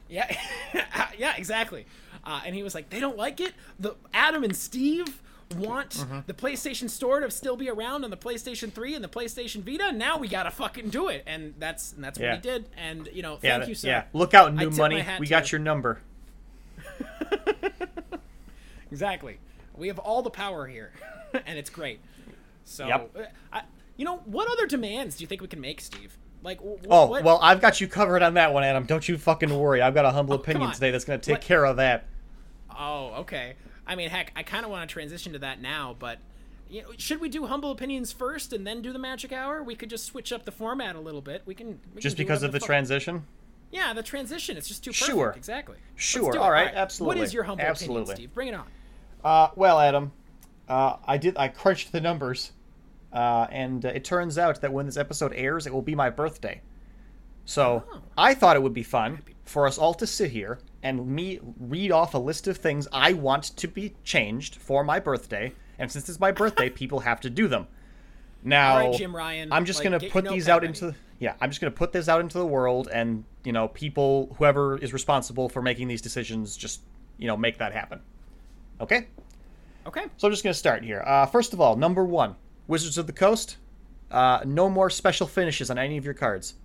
[0.10, 0.36] Yeah,
[1.18, 1.86] yeah, exactly.
[2.26, 3.54] and he was like, "They don't like it.
[3.80, 5.22] The Adam and Steve."
[5.56, 6.20] want mm-hmm.
[6.28, 9.92] the PlayStation Store to still be around on the PlayStation 3 and the PlayStation Vita.
[9.92, 12.36] Now we gotta fucking do it, and that's and that's what yeah.
[12.36, 12.70] he did.
[12.78, 13.88] And you know, thank yeah, you, sir.
[13.88, 15.04] Yeah, look out, new money.
[15.20, 16.02] We got your number.
[18.92, 19.40] exactly.
[19.76, 20.92] We have all the power here,
[21.46, 22.00] and it's great.
[22.66, 23.16] So, yep.
[23.16, 23.24] Uh,
[23.54, 23.62] I,
[23.98, 26.18] you know, what other demands do you think we can make, Steve?
[26.42, 27.24] Like, wh- oh, what?
[27.24, 28.86] well, I've got you covered on that one, Adam.
[28.86, 29.82] Don't you fucking worry.
[29.82, 31.42] I've got a humble oh, opinion today that's going to take what?
[31.42, 32.06] care of that.
[32.78, 33.56] Oh, okay.
[33.86, 36.20] I mean, heck, I kind of want to transition to that now, but
[36.70, 39.64] you know, should we do humble opinions first and then do the magic hour?
[39.64, 41.42] We could just switch up the format a little bit.
[41.46, 42.68] We can we just can because of the fuck.
[42.68, 43.26] transition.
[43.72, 44.58] Yeah, the transition.
[44.58, 45.08] It's just too perfect.
[45.08, 45.34] Sure.
[45.36, 45.78] Exactly.
[45.96, 46.24] Sure.
[46.24, 46.40] All right.
[46.40, 46.74] All right.
[46.74, 47.20] Absolutely.
[47.20, 48.02] What is your humble Absolutely.
[48.02, 48.34] opinion, Steve?
[48.34, 48.68] Bring it on.
[49.24, 50.12] Uh, well, Adam,
[50.68, 51.38] uh, I did.
[51.38, 52.52] I crunched the numbers,
[53.14, 56.10] uh, and uh, it turns out that when this episode airs, it will be my
[56.10, 56.62] birthday.
[57.46, 58.02] So oh.
[58.18, 61.92] I thought it would be fun for us all to sit here and me read
[61.92, 65.54] off a list of things I want to be changed for my birthday.
[65.80, 67.68] And since it's my birthday, people have to do them.
[68.44, 70.68] Now, Jim Ryan, I'm just like, going to put these out ready.
[70.68, 73.68] into yeah, I'm just going to put this out into the world, and you know,
[73.68, 76.82] people, whoever is responsible for making these decisions, just
[77.18, 78.00] you know, make that happen.
[78.80, 79.08] Okay.
[79.86, 80.06] Okay.
[80.18, 81.04] So I'm just going to start here.
[81.06, 82.36] Uh, first of all, number one,
[82.68, 83.58] Wizards of the Coast.
[84.10, 86.56] Uh, no more special finishes on any of your cards.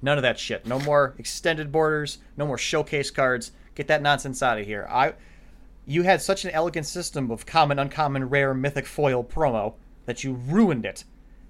[0.00, 0.66] None of that shit.
[0.66, 2.18] No more extended borders.
[2.36, 3.52] No more showcase cards.
[3.74, 4.86] Get that nonsense out of here.
[4.88, 5.14] I,
[5.84, 9.74] you had such an elegant system of common, uncommon, rare, mythic, foil promo
[10.06, 11.04] that you ruined it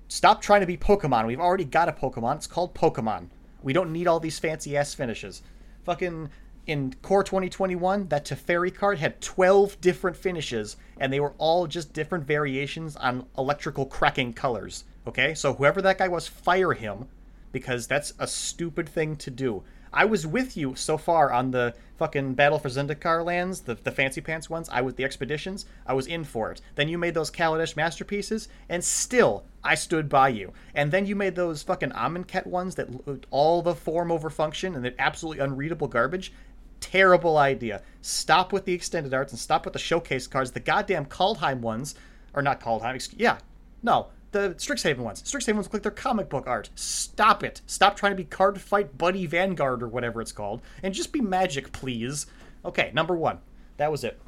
[0.08, 1.26] Stop trying to be Pokemon.
[1.26, 2.36] We've already got a Pokemon.
[2.36, 3.28] It's called Pokemon.
[3.62, 5.42] We don't need all these fancy ass finishes.
[5.84, 6.30] Fucking
[6.66, 11.92] in Core 2021, that Teferi card had 12 different finishes, and they were all just
[11.92, 14.84] different variations on electrical cracking colors.
[15.06, 15.34] Okay?
[15.34, 17.08] So whoever that guy was, fire him,
[17.52, 19.62] because that's a stupid thing to do.
[19.96, 23.90] I was with you so far on the fucking Battle for Zendikar lands, the, the
[23.90, 24.68] fancy pants ones.
[24.70, 25.64] I was the expeditions.
[25.86, 26.60] I was in for it.
[26.74, 30.52] Then you made those Kaladesh masterpieces, and still I stood by you.
[30.74, 32.88] And then you made those fucking Amonkhet ones that
[33.30, 36.30] all the form over function and they're absolutely unreadable garbage.
[36.78, 37.80] Terrible idea.
[38.02, 40.50] Stop with the extended arts and stop with the showcase cards.
[40.50, 41.94] The goddamn Kaldheim ones,
[42.34, 43.38] or not Kaldheim, yeah,
[43.82, 45.22] no, the Strixhaven ones.
[45.22, 46.70] Strixhaven ones look like they're comic book art.
[46.74, 47.62] Stop it.
[47.66, 51.20] Stop trying to be Card Fight Buddy Vanguard or whatever it's called, and just be
[51.20, 52.26] magic, please.
[52.64, 53.38] Okay, number one.
[53.78, 54.20] That was it.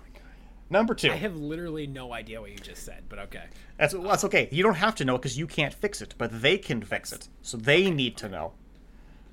[0.70, 1.10] Number two.
[1.10, 3.44] I have literally no idea what you just said, but okay.
[3.78, 4.48] That's well, that's okay.
[4.50, 7.28] You don't have to know because you can't fix it, but they can fix it,
[7.42, 8.52] so they need to know.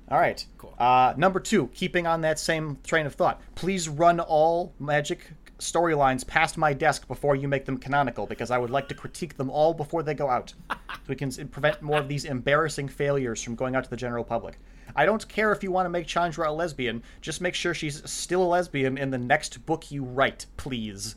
[0.08, 0.44] All right.
[0.56, 0.74] Cool.
[0.78, 6.26] Uh, number two, keeping on that same train of thought, please run all magic storylines
[6.26, 9.50] past my desk before you make them canonical, because I would like to critique them
[9.50, 10.76] all before they go out, so
[11.08, 14.58] we can prevent more of these embarrassing failures from going out to the general public.
[14.94, 18.02] I don't care if you want to make Chandra a lesbian; just make sure she's
[18.10, 21.16] still a lesbian in the next book you write, please.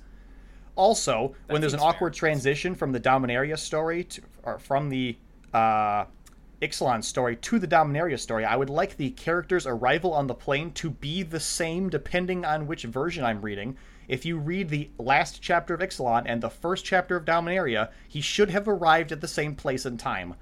[0.76, 1.90] Also, when there's an fair.
[1.90, 5.18] awkward transition from the Dominaria story to, or from the
[5.54, 6.06] uh,
[6.62, 10.72] Ixalan story to the Dominaria story, I would like the character's arrival on the plane
[10.74, 13.78] to be the same depending on which version I'm reading.
[14.10, 18.22] If you read the last chapter of Ixalan and the first chapter of Dominaria, he
[18.22, 20.34] should have arrived at the same place and time.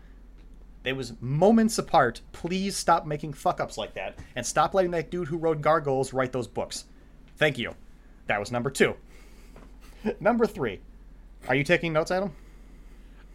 [0.85, 2.21] It was moments apart.
[2.31, 6.13] Please stop making fuck ups like that and stop letting that dude who wrote Gargoyles
[6.13, 6.85] write those books.
[7.35, 7.75] Thank you.
[8.27, 8.95] That was number two.
[10.21, 10.79] number three.
[11.49, 12.31] Are you taking notes, Adam?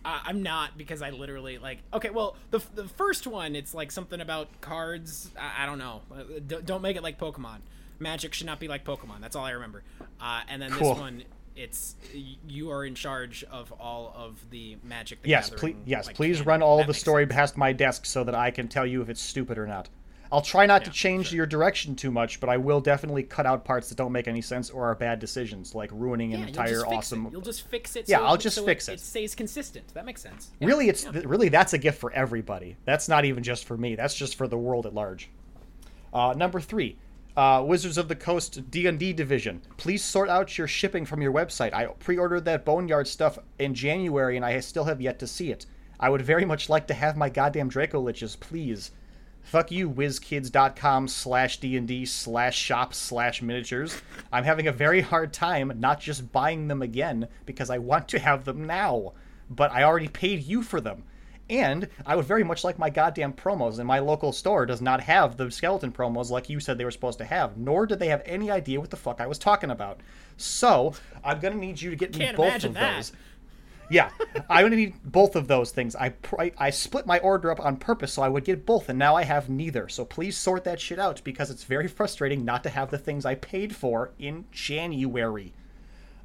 [0.03, 1.79] Uh, I'm not because I literally like.
[1.93, 5.31] Okay, well, the the first one, it's like something about cards.
[5.39, 6.01] I, I don't know.
[6.11, 7.59] Uh, d- don't make it like Pokemon.
[7.99, 9.21] Magic should not be like Pokemon.
[9.21, 9.83] That's all I remember.
[10.21, 10.95] Uh, and then Cool.
[10.95, 11.23] this one,
[11.55, 11.97] it's
[12.49, 15.23] you are in charge of all of the Magic.
[15.23, 15.77] The Yes, please.
[15.85, 16.49] Yes, like, please canon.
[16.49, 17.35] run all That of the story sense.
[17.35, 19.89] past my desk so that I can tell you if it's stupid or not.
[20.33, 23.45] I'll try not to Yeah, change your direction too much, but I will definitely cut
[23.45, 26.49] out parts that don't make any sense or are bad decisions, like ruining Yeah, an
[26.49, 27.27] entire awesome.
[27.27, 27.33] It.
[27.33, 28.09] You'll just fix it.
[28.09, 28.95] Yeah, so- I'll just so fix it, it.
[28.95, 29.93] It stays consistent.
[29.93, 30.51] That makes sense.
[30.59, 30.69] Yeah.
[30.69, 32.79] Really, it's th- really that's a gift for everybody.
[32.87, 33.95] That's not even just for me.
[33.95, 35.29] That's just for the world at large.
[36.15, 36.97] Uh, number three,
[37.37, 39.63] uh, Wizards of the Coast D and D division.
[39.77, 41.73] Please sort out your shipping from your website.
[41.73, 45.67] I pre-ordered that Boneyard stuff in January, and I still have yet to see it.
[45.99, 48.91] I would very much like to have my goddamn Draco Liches, please.
[49.43, 54.01] Fuck you, wizkids.com slash D&D slash shop slash miniatures.
[54.33, 58.19] I'm having a very hard time not just buying them again because I want to
[58.19, 59.13] have them now.
[59.51, 61.05] But I already paid you for them.
[61.53, 65.03] And I would very much like my goddamn promos, and my local store does not
[65.03, 68.09] have the skeleton promos like you said they were supposed to have, nor did they
[68.09, 70.01] have any idea what the fuck I was talking about.
[70.39, 72.97] So, I'm gonna need you to get me Can't both imagine of that.
[72.97, 73.13] those.
[73.91, 74.09] Yeah,
[74.49, 75.95] I'm gonna need both of those things.
[75.95, 78.99] I, I I split my order up on purpose so I would get both, and
[78.99, 79.91] now I have neither.
[79.91, 83.27] So please sort that shit out because it's very frustrating not to have the things
[83.27, 85.53] I paid for in January.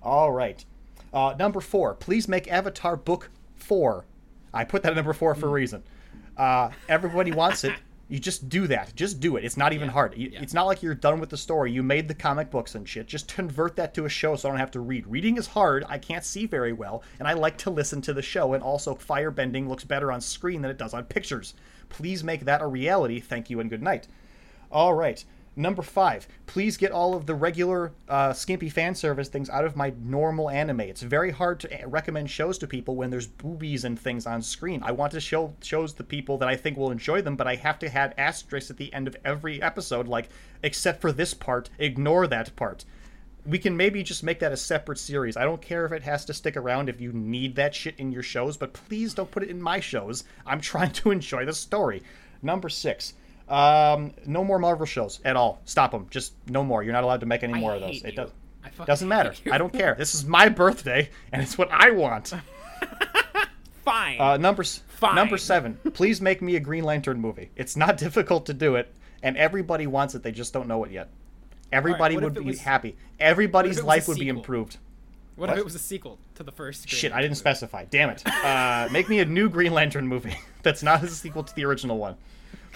[0.01, 0.63] All right,
[1.11, 1.95] uh, number four.
[1.95, 4.05] Please make Avatar Book Four.
[4.57, 5.83] I put that at number four for a reason.
[6.35, 7.73] Uh, everybody wants it.
[8.09, 8.95] You just do that.
[8.95, 9.43] Just do it.
[9.43, 10.17] It's not even hard.
[10.17, 10.41] You- yeah.
[10.41, 11.73] It's not like you're done with the story.
[11.73, 13.05] You made the comic books and shit.
[13.05, 15.05] Just convert that to a show so I don't have to read.
[15.07, 15.83] Reading is hard.
[15.89, 18.53] I can't see very well, and I like to listen to the show.
[18.53, 21.53] And also, firebending looks better on screen than it does on pictures.
[21.89, 23.19] Please make that a reality.
[23.19, 24.07] Thank you and good night.
[24.71, 25.23] All right.
[25.59, 29.75] Number five, please get all of the regular uh, skimpy fan service things out of
[29.75, 30.81] my normal anime.
[30.81, 34.83] It's very hard to recommend shows to people when there's boobies and things on screen.
[34.83, 37.55] I want to show shows the people that I think will enjoy them, but I
[37.55, 40.29] have to have asterisks at the end of every episode, like
[40.61, 42.85] except for this part, ignore that part.
[43.43, 45.37] We can maybe just make that a separate series.
[45.37, 48.11] I don't care if it has to stick around if you need that shit in
[48.11, 50.23] your shows, but please don't put it in my shows.
[50.45, 52.03] I'm trying to enjoy the story.
[52.43, 53.15] Number six.
[53.49, 55.61] Um, no more Marvel shows at all.
[55.65, 56.07] Stop them.
[56.09, 56.83] Just no more.
[56.83, 58.01] You're not allowed to make any I more of those.
[58.01, 58.29] hate It does,
[58.85, 59.33] doesn't matter.
[59.45, 59.51] you.
[59.53, 59.95] I don't care.
[59.97, 62.33] This is my birthday, and it's what I want.
[63.85, 64.19] Fine.
[64.19, 65.15] Uh, number Fine.
[65.15, 65.77] number seven.
[65.93, 67.51] Please make me a Green Lantern movie.
[67.55, 68.93] It's not difficult to do it,
[69.23, 70.23] and everybody wants it.
[70.23, 71.09] They just don't know it yet.
[71.71, 72.95] Everybody if would be was- happy.
[73.19, 74.77] Everybody's life would be improved.
[75.35, 75.57] what, what?
[75.57, 76.87] if it was a sequel to the first?
[76.89, 77.39] Green Shit, I didn't movie?
[77.39, 77.85] specify.
[77.85, 78.27] Damn it.
[78.27, 81.97] Uh, make me a new Green Lantern movie that's not a sequel to the original
[81.97, 82.15] one.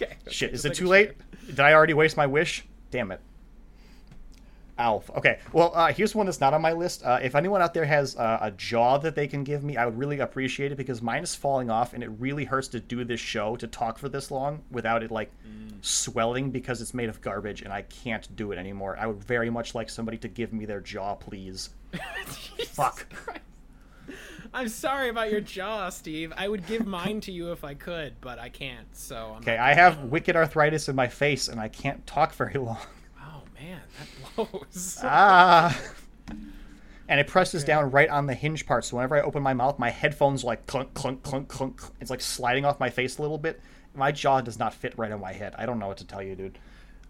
[0.01, 0.15] Okay.
[0.29, 1.13] Shit, is it too late?
[1.47, 2.65] Did I already waste my wish?
[2.89, 3.19] Damn it.
[4.77, 5.11] Alf.
[5.11, 7.03] Okay, well, uh, here's one that's not on my list.
[7.03, 9.85] Uh, if anyone out there has uh, a jaw that they can give me, I
[9.85, 13.03] would really appreciate it because mine is falling off, and it really hurts to do
[13.03, 15.31] this show to talk for this long without it like
[15.81, 18.97] swelling because it's made of garbage, and I can't do it anymore.
[18.99, 21.69] I would very much like somebody to give me their jaw, please.
[22.67, 23.05] Fuck.
[24.53, 26.33] I'm sorry about your jaw, Steve.
[26.35, 28.87] I would give mine to you if I could, but I can't.
[28.95, 32.77] So Okay, I have wicked arthritis in my face, and I can't talk very long.
[33.21, 34.99] Oh man, that blows.
[35.03, 35.79] ah.
[37.07, 39.77] And it presses down right on the hinge part, so whenever I open my mouth,
[39.79, 41.77] my headphones like clunk, clunk, clunk, clunk.
[41.77, 41.95] clunk.
[41.99, 43.59] It's like sliding off my face a little bit.
[43.93, 45.53] My jaw does not fit right on my head.
[45.57, 46.57] I don't know what to tell you, dude.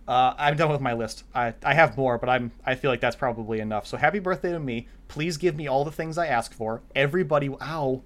[0.07, 1.23] Uh, I'm done with my list.
[1.33, 3.85] I, I have more, but I'm I feel like that's probably enough.
[3.87, 4.87] So happy birthday to me.
[5.07, 6.81] Please give me all the things I ask for.
[6.95, 8.01] Everybody, ow,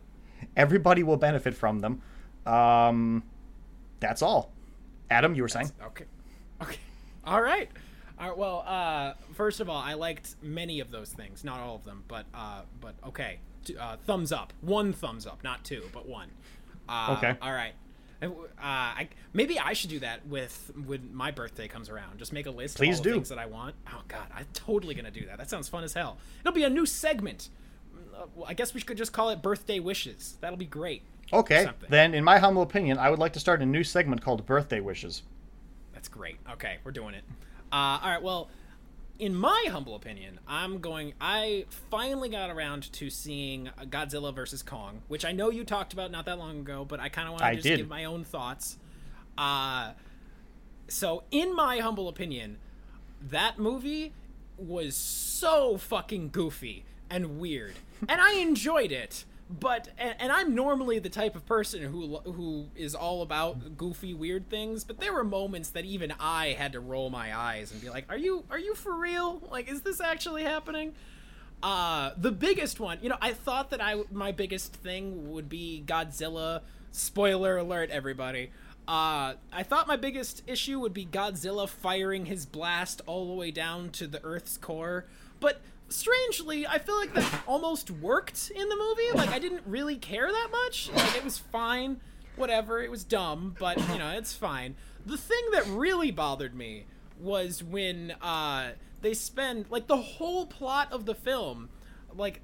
[0.56, 2.02] everybody will benefit from them.
[2.46, 3.24] Um,
[4.00, 4.52] that's all.
[5.10, 5.72] Adam, you were saying?
[5.84, 6.06] Okay.
[6.62, 6.80] Okay.
[7.26, 7.70] All right.
[8.18, 11.76] All right, well, uh, first of all, I liked many of those things, not all
[11.76, 13.40] of them, but uh, but okay,
[13.78, 16.30] uh, thumbs up, one thumbs up, not two, but one.
[16.88, 17.36] Uh, Okay.
[17.42, 17.74] All right.
[18.22, 22.18] Uh, I, maybe I should do that with when my birthday comes around.
[22.18, 23.14] Just make a list Please of do.
[23.14, 23.76] things that I want.
[23.92, 25.38] Oh God, I'm totally gonna do that.
[25.38, 26.18] That sounds fun as hell.
[26.42, 27.50] It'll be a new segment.
[28.16, 30.38] Uh, well, I guess we could just call it birthday wishes.
[30.42, 31.04] That'll be great.
[31.34, 34.46] Okay, then in my humble opinion, I would like to start a new segment called
[34.46, 35.24] Birthday Wishes.
[35.94, 36.38] That's great.
[36.52, 37.24] Okay, we're doing it.
[37.72, 38.22] Uh, all right.
[38.22, 38.50] Well,
[39.20, 41.14] in my humble opinion, I'm going.
[41.22, 46.12] I finally got around to seeing Godzilla versus Kong, which I know you talked about
[46.12, 47.78] not that long ago, but I kind of want to just did.
[47.78, 48.78] give my own thoughts.
[49.38, 49.92] Uh,
[50.88, 52.58] so, in my humble opinion,
[53.22, 54.14] that movie
[54.58, 57.76] was so fucking goofy and weird,
[58.08, 59.26] and I enjoyed it.
[59.48, 64.14] But and, and I'm normally the type of person who who is all about goofy,
[64.14, 64.84] weird things.
[64.84, 68.06] But there were moments that even I had to roll my eyes and be like,
[68.10, 69.42] "Are you are you for real?
[69.52, 70.94] Like, is this actually happening?"
[71.62, 75.84] Uh, the biggest one, you know, I thought that I my biggest thing would be
[75.86, 76.62] Godzilla.
[76.92, 78.52] Spoiler alert, everybody.
[78.88, 83.52] Uh, I thought my biggest issue would be Godzilla firing his blast all the way
[83.52, 85.06] down to the Earth's core,
[85.40, 89.18] but strangely, I feel like that almost worked in the movie.
[89.18, 90.90] Like I didn't really care that much.
[90.94, 92.00] Like it was fine,
[92.36, 92.82] whatever.
[92.82, 94.76] It was dumb, but you know, it's fine.
[95.06, 96.86] The thing that really bothered me
[97.20, 98.72] was when uh
[99.02, 101.70] they spend like the whole plot of the film
[102.14, 102.42] like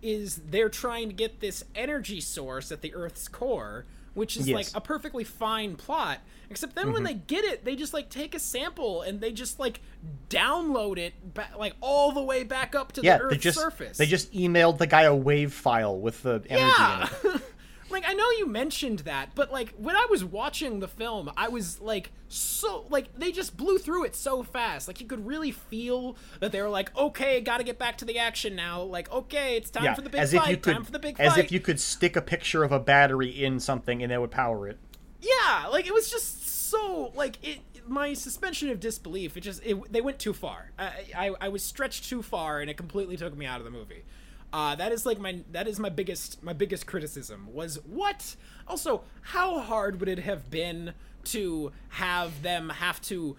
[0.00, 3.84] is they're trying to get this energy source at the earth's core
[4.14, 4.54] which is Yes.
[4.54, 6.20] like a perfectly fine plot
[6.50, 7.04] except then when mm-hmm.
[7.04, 9.80] they get it they just like take a sample and they just like
[10.28, 13.58] download it ba- like all the way back up to Yeah, the they earth's just
[13.58, 13.98] surface.
[13.98, 17.42] they just emailed the guy a wave file with the energy in yeah it.
[17.90, 21.48] like i know you mentioned that but like when i was watching the film i
[21.48, 24.88] was like so like they just blew through it so fast.
[24.88, 28.18] Like you could really feel that they were like okay gotta get back to the
[28.18, 28.82] action now.
[28.82, 30.90] Like okay it's time Yeah, for the big as fight if you could, time for
[30.90, 31.44] the big as fight.
[31.44, 34.66] if you could stick a picture of a battery in something and it would power
[34.66, 34.78] it.
[35.24, 39.92] Yeah like it was just so like it my suspension of disbelief it just it,
[39.92, 40.70] they went too far.
[40.78, 43.70] I, I i was stretched too far and it completely took me out of the
[43.70, 44.04] movie.
[44.52, 48.36] Uh that is like my that is my biggest my biggest criticism was what?
[48.66, 50.94] Also how hard would it have been
[51.24, 53.36] to have them have to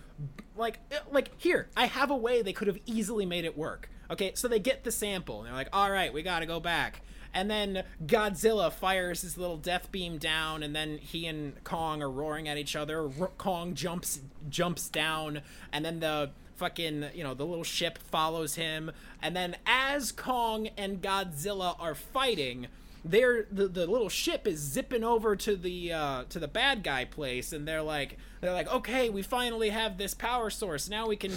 [0.58, 3.90] like uh, like here i have a way they could have easily made it work
[4.10, 4.32] okay?
[4.36, 7.02] So they get the sample and they're like all right we gotta go back
[7.36, 12.10] and then Godzilla fires his little death beam down, and then he and Kong are
[12.10, 13.10] roaring at each other.
[13.20, 15.42] R- Kong jumps jumps down,
[15.74, 18.90] and then the fucking you know the little ship follows him.
[19.22, 22.68] And then as Kong and Godzilla are fighting,
[23.04, 27.04] they're the, the little ship is zipping over to the uh, to the bad guy
[27.04, 30.90] place, and they're like they're like okay, we finally have this power source.
[30.90, 31.34] Now we can.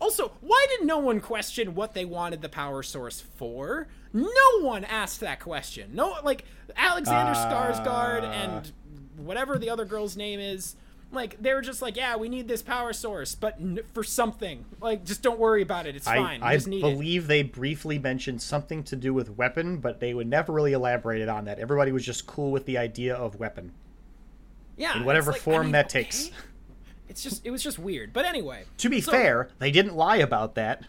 [0.00, 3.88] Also, why did no one question what they wanted the power source for?
[4.12, 5.90] No one asked that question.
[5.94, 6.44] No, like
[6.76, 8.72] Alexander uh, Skarsgård and
[9.16, 10.76] whatever the other girl's name is.
[11.12, 14.64] Like they were just like, yeah, we need this power source, but n- for something.
[14.80, 15.96] Like, just don't worry about it.
[15.96, 16.40] It's I, fine.
[16.40, 16.80] We I need it.
[16.82, 21.28] believe they briefly mentioned something to do with weapon, but they would never really elaborated
[21.28, 21.58] on that.
[21.58, 23.72] Everybody was just cool with the idea of weapon.
[24.76, 26.04] Yeah, in whatever like, I form mean, that okay.
[26.04, 26.30] takes.
[27.08, 28.12] It's just it was just weird.
[28.12, 30.84] But anyway, To be so- fair, they didn't lie about that.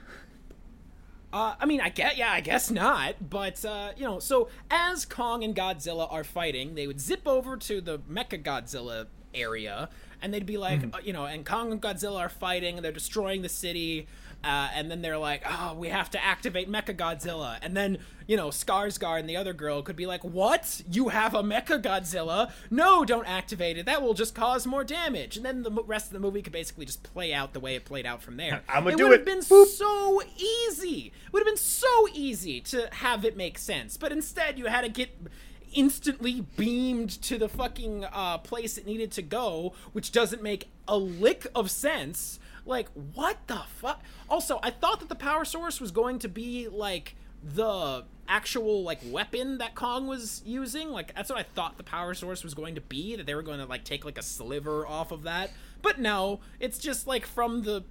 [1.33, 3.29] Uh, I mean, I get, yeah, I guess not.
[3.29, 7.57] But uh, you know, so as Kong and Godzilla are fighting, they would zip over
[7.57, 9.89] to the Mecha Godzilla area,
[10.21, 12.91] and they'd be like, uh, you know, and Kong and Godzilla are fighting, and they're
[12.91, 14.07] destroying the city.
[14.43, 18.35] Uh, and then they're like, "Oh, we have to activate Mecha Godzilla." And then, you
[18.35, 20.81] know, Skarsgård and the other girl could be like, "What?
[20.91, 22.51] You have a Mecha Godzilla?
[22.71, 23.85] No, don't activate it.
[23.85, 26.85] That will just cause more damage." And then the rest of the movie could basically
[26.85, 28.63] just play out the way it played out from there.
[28.67, 29.67] I'ma it do would have been Boop.
[29.67, 31.13] so easy.
[31.25, 33.95] It would have been so easy to have it make sense.
[33.97, 35.15] But instead, you had to get
[35.73, 40.97] instantly beamed to the fucking uh, place it needed to go, which doesn't make a
[40.97, 42.39] lick of sense.
[42.65, 44.01] Like, what the fuck?
[44.29, 48.99] Also, I thought that the power source was going to be like the actual like
[49.05, 50.89] weapon that Kong was using.
[50.89, 53.15] Like that's what I thought the power source was going to be.
[53.15, 55.49] That they were going to like take like a sliver off of that.
[55.81, 57.83] But no, it's just like from the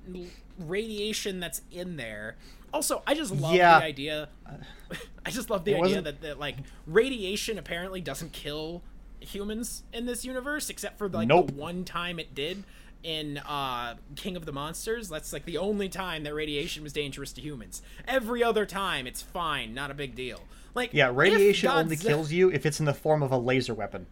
[0.58, 2.36] radiation that's in there.
[2.72, 3.78] Also, I just love Yeah.
[3.80, 4.28] the idea.
[5.26, 6.56] I just love the It idea that, that like
[6.86, 8.82] radiation apparently doesn't kill
[9.18, 11.48] humans in this universe, except for like Nope.
[11.48, 12.62] the one time it did
[13.02, 15.08] in uh King of the Monsters.
[15.08, 17.82] That's like the only time that radiation was dangerous to humans.
[18.06, 20.40] Every other time it's fine, not a big deal.
[20.74, 24.06] Like Yeah, radiation only kills you if it's in the form of a laser weapon.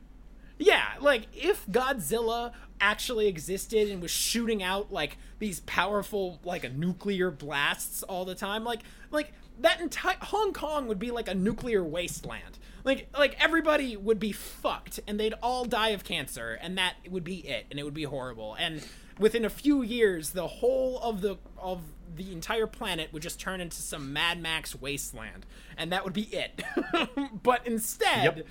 [0.58, 7.30] yeah, like if Godzilla actually existed and was shooting out like these powerful like nuclear
[7.30, 8.80] blasts all the time like
[9.10, 12.58] like that entire Hong Kong would be like a nuclear wasteland
[12.88, 17.24] like like everybody would be fucked and they'd all die of cancer and that would
[17.24, 18.82] be it and it would be horrible and
[19.18, 21.80] within a few years the whole of the of
[22.16, 25.44] the entire planet would just turn into some Mad Max wasteland
[25.76, 26.62] and that would be it
[27.42, 28.46] but instead Yep.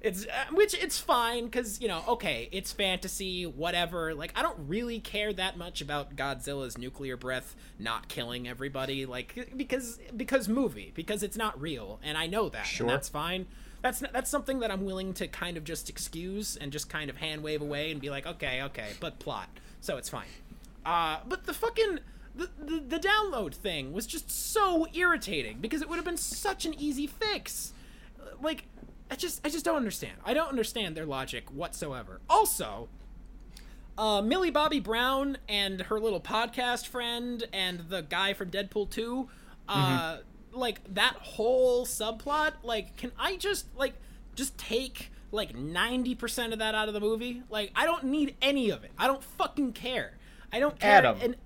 [0.00, 4.56] it's uh, which it's fine because you know okay it's fantasy whatever like i don't
[4.68, 10.92] really care that much about godzilla's nuclear breath not killing everybody like because because movie
[10.94, 12.86] because it's not real and i know that Sure.
[12.86, 13.46] and that's fine
[13.82, 17.16] that's that's something that i'm willing to kind of just excuse and just kind of
[17.16, 19.48] hand wave away and be like okay okay but plot
[19.80, 20.26] so it's fine
[20.86, 21.98] uh but the fucking
[22.34, 26.64] the, the, the download thing was just so irritating because it would have been such
[26.64, 27.74] an easy fix
[28.40, 28.64] like
[29.10, 30.14] I just I just don't understand.
[30.24, 32.22] I don't understand their logic whatsoever.
[32.30, 32.88] Also,
[33.98, 39.28] uh, Millie Bobby Brown and her little podcast friend and the guy from Deadpool 2,
[39.68, 40.18] uh,
[40.52, 43.94] like that whole subplot, like can I just like
[44.34, 47.42] just take like 90% of that out of the movie?
[47.50, 48.92] Like I don't need any of it.
[48.98, 50.18] I don't fucking care.
[50.52, 50.92] I don't care.
[50.92, 51.18] Adam.
[51.22, 51.36] And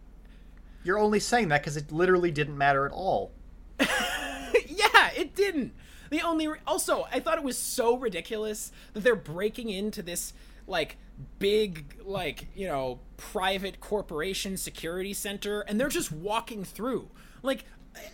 [0.84, 3.32] You're only saying that because it literally didn't matter at all.
[3.80, 5.72] yeah, it didn't.
[6.10, 10.32] The only re- also, I thought it was so ridiculous that they're breaking into this
[10.66, 10.96] like
[11.38, 17.08] big like you know private corporation security center and they're just walking through
[17.42, 17.64] like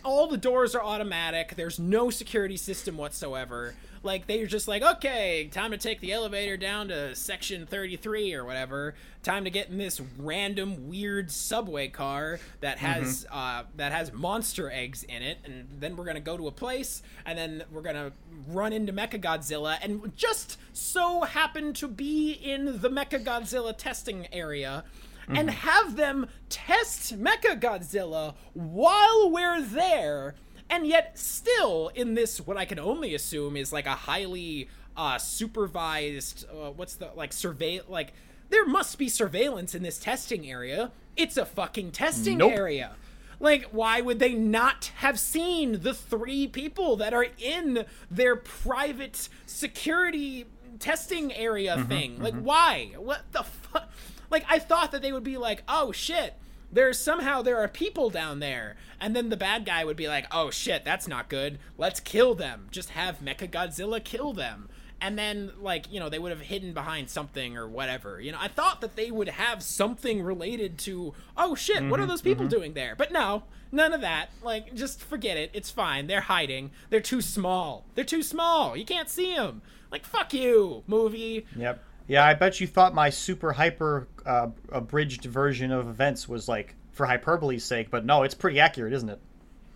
[0.03, 1.55] all the doors are automatic.
[1.55, 3.75] There's no security system whatsoever.
[4.03, 8.43] Like they're just like okay time to take the elevator down to section 33 or
[8.43, 8.95] whatever.
[9.23, 14.69] Time to get in this random weird subway car that has uh, that has monster
[14.69, 18.11] eggs in it and then we're gonna go to a place and then we're gonna
[18.49, 24.83] run into Mechagodzilla and just so happen to be in the Mechagodzilla testing area
[25.27, 30.35] and have them test Mecha Godzilla while we're there.
[30.69, 35.17] And yet still in this what I can only assume is like a highly uh
[35.17, 38.13] supervised uh, what's the like survey like
[38.49, 40.91] there must be surveillance in this testing area.
[41.15, 42.53] It's a fucking testing Nope.
[42.53, 42.91] area.
[43.39, 49.29] Like why would they not have seen the three people that are in their private
[49.45, 50.45] security
[50.79, 52.21] testing area thing?
[52.21, 52.93] Like why?
[52.97, 53.89] What the fuck
[54.33, 56.33] like i thought that they would be like oh shit
[56.73, 58.75] there's somehow there are people down there.
[58.99, 61.59] And then the bad guy would be like oh shit that's not good.
[61.77, 62.67] Let's kill them.
[62.71, 64.69] Just have mechagodzilla kill them.
[64.99, 68.19] And then like you know they would have hidden behind something or whatever.
[68.19, 72.03] You know i thought that they would have something related to oh shit what are
[72.03, 72.57] mm-hmm, those people mm-hmm.
[72.57, 72.95] doing there?
[72.95, 74.29] But no none of that.
[74.41, 75.51] Like just forget it.
[75.53, 76.07] It's fine.
[76.07, 76.71] They're hiding.
[76.89, 77.85] They're too small.
[77.93, 78.75] They're too small.
[78.75, 79.61] You can't see them
[79.91, 81.45] like fuck you movie.
[81.55, 81.83] Yep.
[82.07, 86.75] Yeah, I bet you thought my super hyper uh, abridged version of events was like
[86.91, 89.19] for hyperbole's sake, but no, it's pretty accurate, isn't it?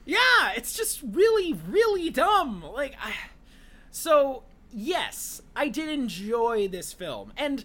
[0.06, 2.64] Yeah, it's just really, really dumb.
[2.74, 3.14] Like, I...
[3.92, 7.64] so yes, I did enjoy this film, and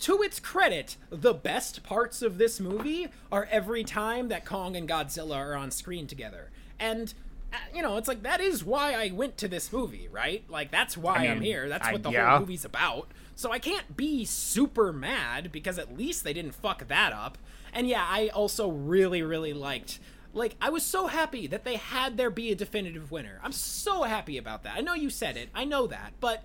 [0.00, 4.88] to its credit, the best parts of this movie are every time that Kong and
[4.88, 7.14] Godzilla are on screen together, and.
[7.52, 10.44] uh, You know, it's like that is why I went to this movie, right?
[10.48, 11.68] Like that's why I I'm mean, here.
[11.68, 12.30] That's I- what the yeah.
[12.30, 13.08] whole movie's about.
[13.34, 17.38] So I can't be super mad because at least they didn't fuck that up.
[17.72, 19.98] And yeah, I also really, really liked.
[20.34, 23.40] Like, I was so happy that they had there be a definitive winner.
[23.42, 24.76] I'm so happy about that.
[24.76, 25.48] I know you said it.
[25.54, 26.12] I know that.
[26.20, 26.42] But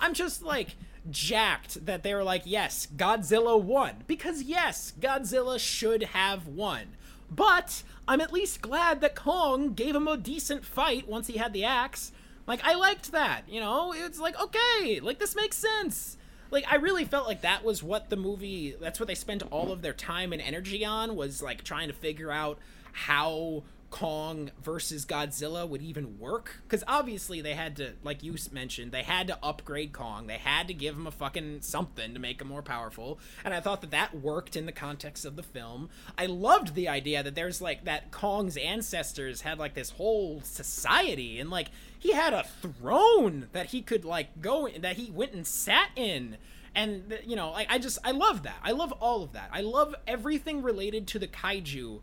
[0.00, 0.76] I'm just like
[1.10, 4.04] jacked that they were like, yes, Godzilla won.
[4.06, 6.96] Because yes, Godzilla should have won.
[7.30, 11.52] But I'm at least glad that Kong gave him a decent fight once he had
[11.52, 12.12] the axe.
[12.46, 13.42] Like, I liked that.
[13.48, 16.16] You know, it's like, okay, like, this makes sense
[16.50, 19.72] like i really felt like that was what the movie that's what they spent all
[19.72, 22.58] of their time and energy on was like trying to figure out
[22.92, 26.60] how kong versus godzilla would even work?
[26.62, 30.26] Because obviously they had to like you mentioned they had to upgrade kong.
[30.26, 33.18] They had to give him a fucking something to make him more powerful.
[33.44, 35.90] And i thought that that worked in the context of the film.
[36.16, 41.38] I loved the idea that there's like that kong's ancestors had like this whole society
[41.38, 41.68] and like
[41.98, 45.90] he had a throne that he could like go in, that he went and sat
[45.96, 46.36] in.
[46.72, 48.58] And you know like i just i love that.
[48.62, 49.50] I love all of that.
[49.52, 52.00] I love everything related to the kaiju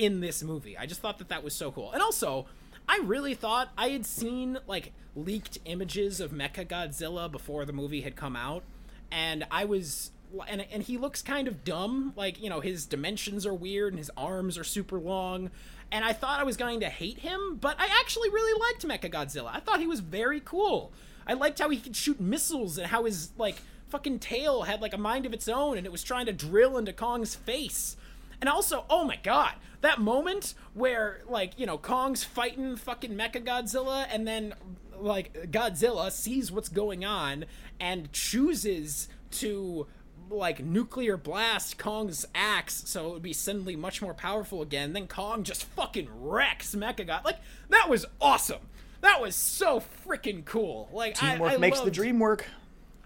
[0.00, 0.78] in this movie.
[0.78, 1.92] I just thought that that was so cool.
[1.92, 2.46] And also
[2.88, 8.00] i really thought i had seen like leaked images of mecha godzilla before the movie
[8.00, 8.64] had come out.
[9.12, 10.10] And i was
[10.48, 12.14] and, and he looks kind of dumb.
[12.16, 15.50] Like you know his dimensions are weird and his arms are super long.
[15.92, 19.12] And i thought i was going to hate him but i actually really liked Mecha
[19.12, 19.50] Godzilla.
[19.52, 20.92] i thought he was very cool.
[21.26, 23.56] I liked how he could shoot missiles and how his like
[23.90, 26.78] fucking tail had like a mind of its own and it was trying to drill
[26.78, 27.96] into Kong's face.
[28.40, 33.44] And also, oh my god, that moment where like, you know, Kong's fighting fucking Mecha
[33.44, 34.54] Godzilla and then
[34.98, 37.46] like Godzilla sees what's going on
[37.78, 39.86] and chooses to
[40.28, 44.92] like nuclear blast Kong's axe so it would be suddenly much more powerful again.
[44.92, 47.24] Then Kong just fucking wrecks Mechagon.
[47.24, 48.60] Like that was awesome.
[49.00, 50.88] That was so freaking cool.
[50.92, 52.46] Like Teamwork I, I makes loved, the dream work.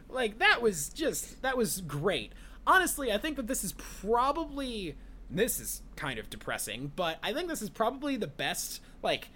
[0.09, 2.33] Like that was just that was great.
[2.67, 4.97] Honestly, I think that this is probably
[5.31, 9.29] this is kind of depressing, but I think this is probably the best like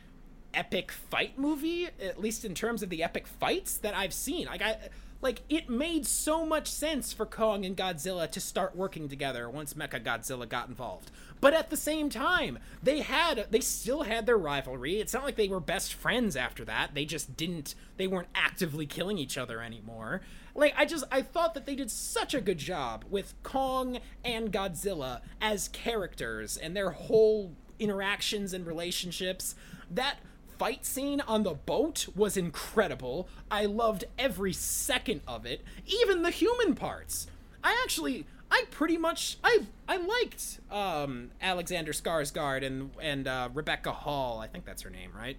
[0.54, 4.46] epic fight movie, at least in terms of the epic fights that I've seen.
[4.46, 4.76] Like I
[5.20, 9.74] like it made so much sense for Kong and Godzilla to start working together once
[9.74, 11.10] Mecha Godzilla got involved.
[11.40, 15.00] But at the same time, they had they still had their rivalry.
[15.00, 16.94] It's not like they were best friends after that.
[16.94, 20.22] They just didn't they weren't actively killing each other anymore.
[20.58, 24.52] Like I just I thought that they did such a good job with Kong and
[24.52, 29.54] Godzilla as characters and their whole interactions and relationships
[29.88, 30.16] that
[30.58, 33.28] fight scene on the boat was incredible.
[33.48, 37.28] I loved every second of it, even the human parts.
[37.62, 43.92] I actually I pretty much I I liked um, Alexander Skarsgård and and uh, Rebecca
[43.92, 44.40] Hall.
[44.40, 45.36] I think that's her name, right?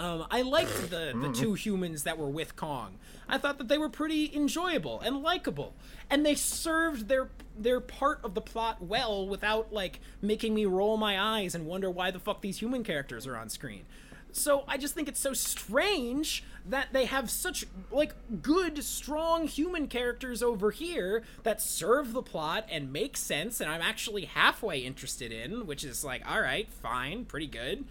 [0.00, 2.94] Um, I liked the the two humans that were with Kong.
[3.28, 5.74] I thought that they were pretty enjoyable and likable,
[6.08, 7.28] and they served their
[7.58, 11.90] their part of the plot well without like making me roll my eyes and wonder
[11.90, 13.84] why the fuck these human characters are on screen.
[14.32, 19.86] So I just think it's so strange that they have such like good, strong human
[19.86, 25.30] characters over here that serve the plot and make sense, and I'm actually halfway interested
[25.30, 27.84] in, which is like, all right, fine, pretty good.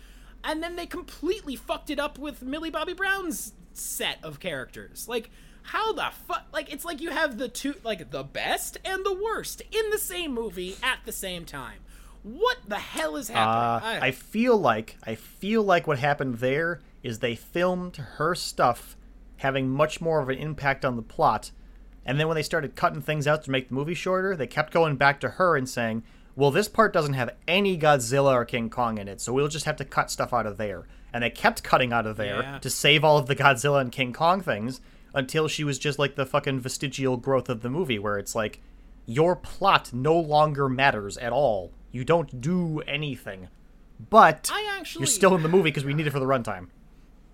[0.44, 5.08] And then they completely fucked it up with Millie Bobby Brown's set of characters.
[5.08, 5.30] Like,
[5.62, 6.46] how the fuck?
[6.54, 9.98] Like, it's like you have the two, like the best and the worst in the
[9.98, 11.80] same movie at the same time
[12.24, 14.00] what the hell is happening?
[14.00, 18.98] Uh, I feel like I feel like what happened there is they filmed her stuff
[19.38, 21.52] having much more of an impact on the plot,
[22.06, 24.74] and then when they started cutting things out to make the movie shorter, they kept
[24.74, 26.04] going back to her and saying,
[26.40, 29.66] "Well, this part doesn't have any Godzilla or King Kong in it, so we'll just
[29.66, 32.58] have to cut stuff out of there." And they kept cutting out of there Yeah.
[32.60, 34.80] to save all of the Godzilla and King Kong things
[35.14, 38.62] until she was just like the fucking vestigial growth of the movie, where it's like
[39.06, 41.72] your plot no longer matters at all.
[41.92, 43.48] You don't do anything.
[44.10, 46.68] But I actually you're still in the movie because we need it for the runtime.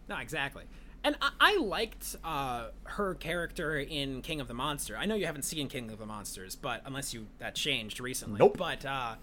[0.08, 0.64] No, exactly.
[1.06, 4.98] And I, I liked uh, her character in King of the Monster.
[4.98, 8.40] I know you haven't seen King of the Monsters, but unless you that changed recently.
[8.40, 8.58] Nope.
[8.58, 9.14] But uh,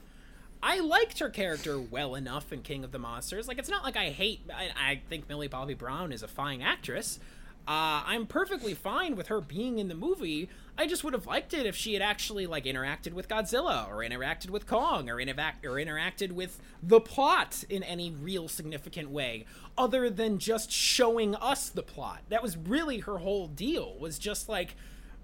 [0.63, 3.49] I liked her character well enough in King of the Monsters.
[3.49, 4.49] Like it's not like I hate.
[4.55, 7.19] I, I think Millie Bobby Brown is a fine actress.
[7.67, 10.49] Uh, I'm perfectly fine with her being in the movie.
[10.77, 13.99] I just would have liked it if she had actually like interacted with Godzilla or
[13.99, 19.45] interacted with Kong or, or interacted with the plot in any real significant way,
[19.79, 22.23] other than just showing us the plot.
[22.31, 23.97] That was really her whole deal.
[23.99, 24.75] Was just like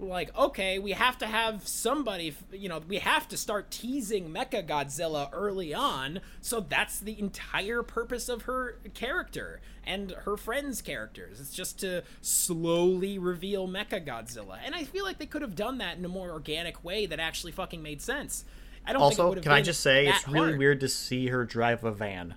[0.00, 4.64] like okay we have to have somebody you know we have to start teasing mecha
[4.64, 11.40] godzilla early on so that's the entire purpose of her character and her friends characters
[11.40, 15.78] it's just to slowly reveal mecha godzilla and i feel like they could have done
[15.78, 18.44] that in a more organic way that actually fucking made sense
[18.86, 20.58] i don't think Also, can I just say it's really hard.
[20.58, 22.36] weird to see her drive a van.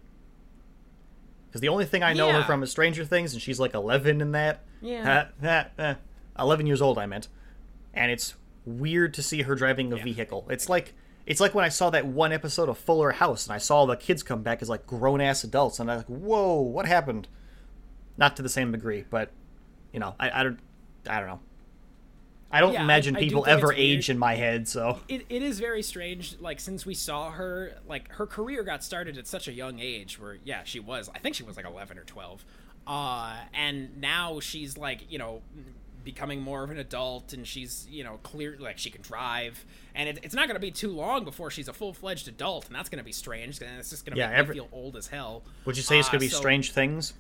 [1.48, 4.22] Because the only thing I know her from is Stranger Things, and she's like 11
[4.22, 4.64] in that.
[4.82, 5.28] Yeah.
[5.78, 5.96] Uh,
[6.40, 7.28] 11 years old, I meant.
[7.94, 8.36] And it's
[8.66, 10.04] weird to see her driving a Yeah.
[10.04, 10.48] vehicle.
[10.50, 10.94] It's like
[11.26, 13.96] it's like when I saw that one episode of Fuller House, and I saw the
[13.96, 17.28] kids come back as like grown ass adults, and I'm like, whoa, what happened?
[18.18, 19.32] Not to the same degree, but
[19.94, 20.60] you know, I, I don't,
[21.08, 21.40] I don't know.
[22.54, 25.26] I don't Yeah, I- imagine I do people ever age in my head, so it,
[25.30, 29.26] it is very strange like since we saw her like her career got started at
[29.28, 32.04] such a young age where yeah she was i think she was like 11 or
[32.04, 32.44] 12
[32.88, 35.42] uh and now she's like you know
[36.04, 40.10] becoming more of an adult and she's you know clear like she can drive and
[40.10, 42.90] it, it's not going to be too long before she's a full-fledged adult and that's
[42.90, 44.96] going to be strange and it's just going to Yeah, make every- me feel old
[44.98, 47.14] as hell would you say it's Uh, gonna be so- strange things?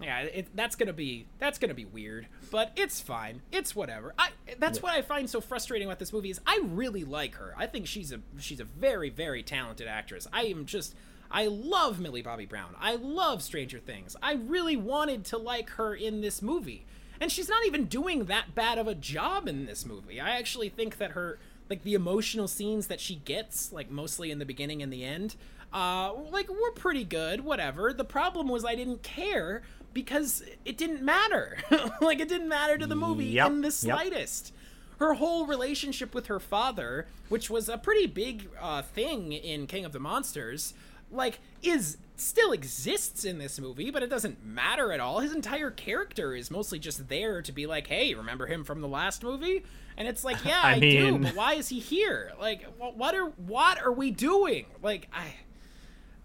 [0.00, 3.42] yeah, it, that's gonna be that's gonna be weird, but it's fine.
[3.50, 4.14] It's whatever.
[4.16, 7.52] I that's what I find so frustrating about this movie is I really like her.
[7.56, 10.28] I think she's a she's a very very talented actress.
[10.32, 10.94] I am just
[11.32, 12.76] I love Millie Bobby Brown.
[12.78, 14.14] I love Stranger Things.
[14.22, 16.86] I really wanted to like her in this movie,
[17.20, 20.20] and she's not even doing that bad of a job in this movie.
[20.20, 21.38] I actually think that her
[21.70, 25.36] like the emotional scenes that she gets, like mostly in the beginning and the end,
[25.72, 27.42] uh, like were pretty good.
[27.42, 27.92] Whatever.
[27.92, 29.62] The problem was I didn't care
[29.92, 31.58] because it didn't matter.
[32.00, 33.72] like it didn't matter to the movie Yep, in the yep.
[33.74, 34.52] slightest.
[34.98, 39.84] her whole relationship with her father, which was a pretty big uh, thing in King
[39.84, 40.72] of the Monsters,
[41.12, 45.20] like is still exists in this movie, but it doesn't matter at all.
[45.20, 48.88] His entire character is mostly just there to be like, "Hey, remember him from the
[48.88, 49.64] last movie?"
[49.96, 52.32] And it's like, "Yeah, I, I do, but why is he here?
[52.40, 54.66] Like, what are what are we doing?
[54.82, 55.34] Like, I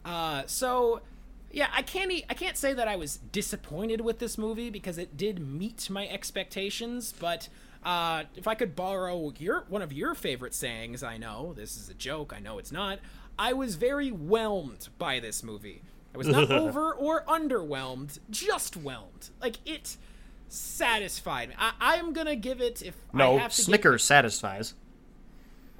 [0.06, 1.02] uh, so
[1.52, 5.16] yeah, I can't I can't say that I was disappointed with this movie because it
[5.16, 7.48] did meet my expectations, but
[7.84, 11.90] uh, if I could borrow your one of your favorite sayings, I know this is
[11.90, 13.00] a joke, I know it's not.
[13.38, 15.82] I was very whelmed by this movie.
[16.14, 19.30] I was not over or underwhelmed, just whelmed.
[19.42, 19.98] Like it
[20.50, 21.56] satisfied me.
[21.58, 24.76] I, I'm gonna give it if I No, have to give Snickers satisfies.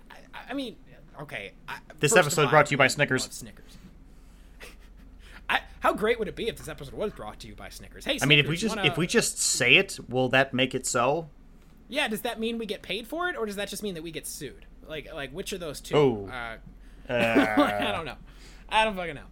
[0.10, 0.16] I,
[0.50, 0.76] I mean,
[1.22, 1.54] okay.
[1.68, 3.26] I, This episode all, brought to you by Snickers.
[3.26, 3.78] Snickers.
[5.50, 8.06] I, how great would it be if this episode was brought to you by Snickers?
[8.06, 10.74] Hey, I mean, if we just wanna- if we just say it, will that make
[10.74, 11.30] it so?
[11.90, 14.02] yeah, does that mean we get paid for it, or does that just mean that
[14.02, 14.66] we get sued?
[14.88, 15.96] Like, like which of those two?
[15.96, 16.28] Oh.
[16.28, 16.56] Uh,
[17.10, 17.14] Uh,
[17.58, 18.16] I don't know.
[18.70, 19.26] I don't fucking know.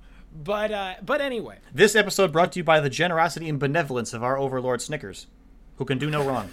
[0.43, 4.23] But uh, but anyway, This episode brought to you by the generosity and benevolence of
[4.23, 5.27] our overlord Snickers,
[5.77, 6.49] who can do no wrong.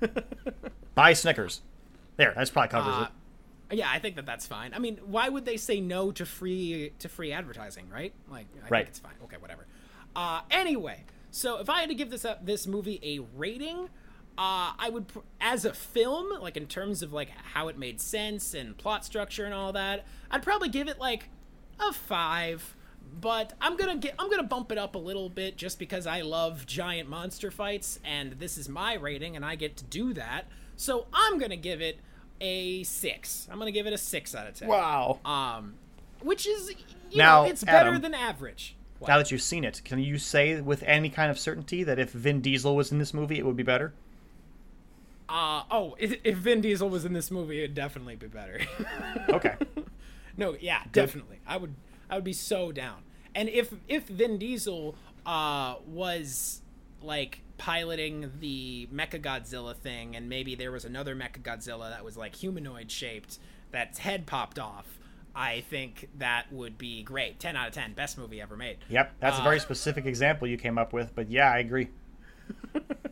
[0.94, 1.60] Buy Snickers.
[2.16, 3.08] There, that's probably covers uh,
[3.70, 3.76] it.
[3.78, 4.72] yeah, I think that that's fine.
[4.72, 8.12] I mean, why would they say no to free to free advertising, right?
[8.30, 8.78] Like, I Right.
[8.80, 9.12] think it's fine.
[9.24, 9.66] Okay, whatever.
[10.14, 13.90] Uh, anyway, so if I had to give this up, this movie a rating,
[14.38, 18.00] uh, I would, pr- as a film, like in terms of like how it made
[18.00, 21.28] sense and plot structure and all that, I'd probably give it like
[21.80, 22.74] a five.
[23.20, 26.20] But I'm gonna get, I'm gonna bump it up a little bit just because I
[26.22, 30.46] love giant monster fights, and this is my rating, and I get to do that.
[30.76, 31.98] So I'm gonna give it
[32.40, 33.48] a six.
[33.50, 34.68] I'm gonna give it a six out of ten.
[34.68, 35.20] Wow.
[35.24, 35.74] Um,
[36.20, 36.74] which is,
[37.10, 38.76] you Now, know, it's better Adam, than average.
[38.98, 39.08] What?
[39.08, 42.10] Now that you've seen it, can you say with any kind of certainty that if
[42.10, 43.94] Vin Diesel was in this movie, it would be better?
[45.28, 48.60] Uh, oh, if, if Vin Diesel was in this movie, it'd definitely be better.
[49.28, 49.54] Okay.
[50.36, 51.40] no, yeah, definitely.
[51.46, 51.74] I would,
[52.08, 53.02] I would be so down.
[53.34, 54.94] And if if Vin Diesel
[55.26, 56.62] uh was
[57.02, 62.16] like piloting the Mecha Godzilla thing, and maybe there was another Mecha Godzilla that was
[62.16, 63.38] like humanoid shaped,
[63.72, 64.86] that's head popped off.
[65.34, 67.38] I think that would be great.
[67.38, 68.78] Ten out of ten, best movie ever made.
[68.88, 71.88] Yep, that's a very specific example you came up with, but yeah, I agree.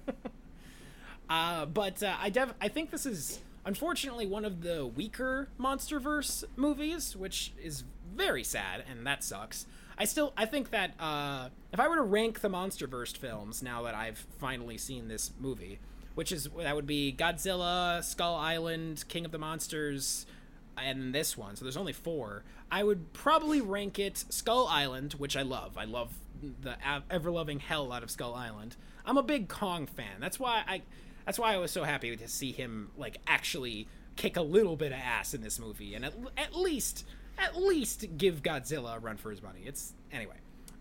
[1.29, 6.45] Uh, but uh, I def- I think this is unfortunately one of the weaker MonsterVerse
[6.57, 7.85] movies, which is
[8.15, 9.67] very sad, and that sucks.
[9.97, 13.83] I still I think that uh, if I were to rank the MonsterVerse films now
[13.83, 15.79] that I've finally seen this movie,
[16.15, 20.27] which is that would be Godzilla, Skull Island, King of the Monsters,
[20.77, 21.57] and this one.
[21.57, 22.43] So there's only four.
[22.71, 25.79] I would probably rank it Skull Island, which I love.
[25.79, 26.13] I love
[26.61, 26.77] the
[27.11, 28.77] ever loving hell out of Skull Island.
[29.07, 30.21] I'm a big Kong fan.
[30.21, 30.83] That's why I.
[31.25, 34.93] That's why I was so happy to see him like actually kick a little bit
[34.93, 37.07] of ass in this movie, and at, at least
[37.39, 39.61] at least give Godzilla a run for his money.
[39.65, 40.37] It's anyway.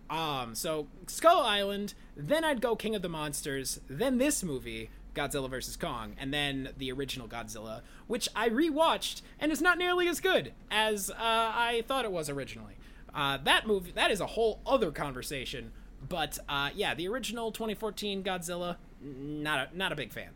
[0.09, 5.49] Um, so Skull Island, then I'd go King of the Monsters, then this movie, Godzilla
[5.49, 5.75] vs.
[5.75, 10.53] Kong, and then the original Godzilla, which I rewatched and is not nearly as good
[10.69, 12.75] as uh, I thought it was originally.
[13.13, 15.71] Uh, that movie, that is a whole other conversation.
[16.07, 20.29] But uh, yeah, the original 2014 Godzilla, not a, not a big fan.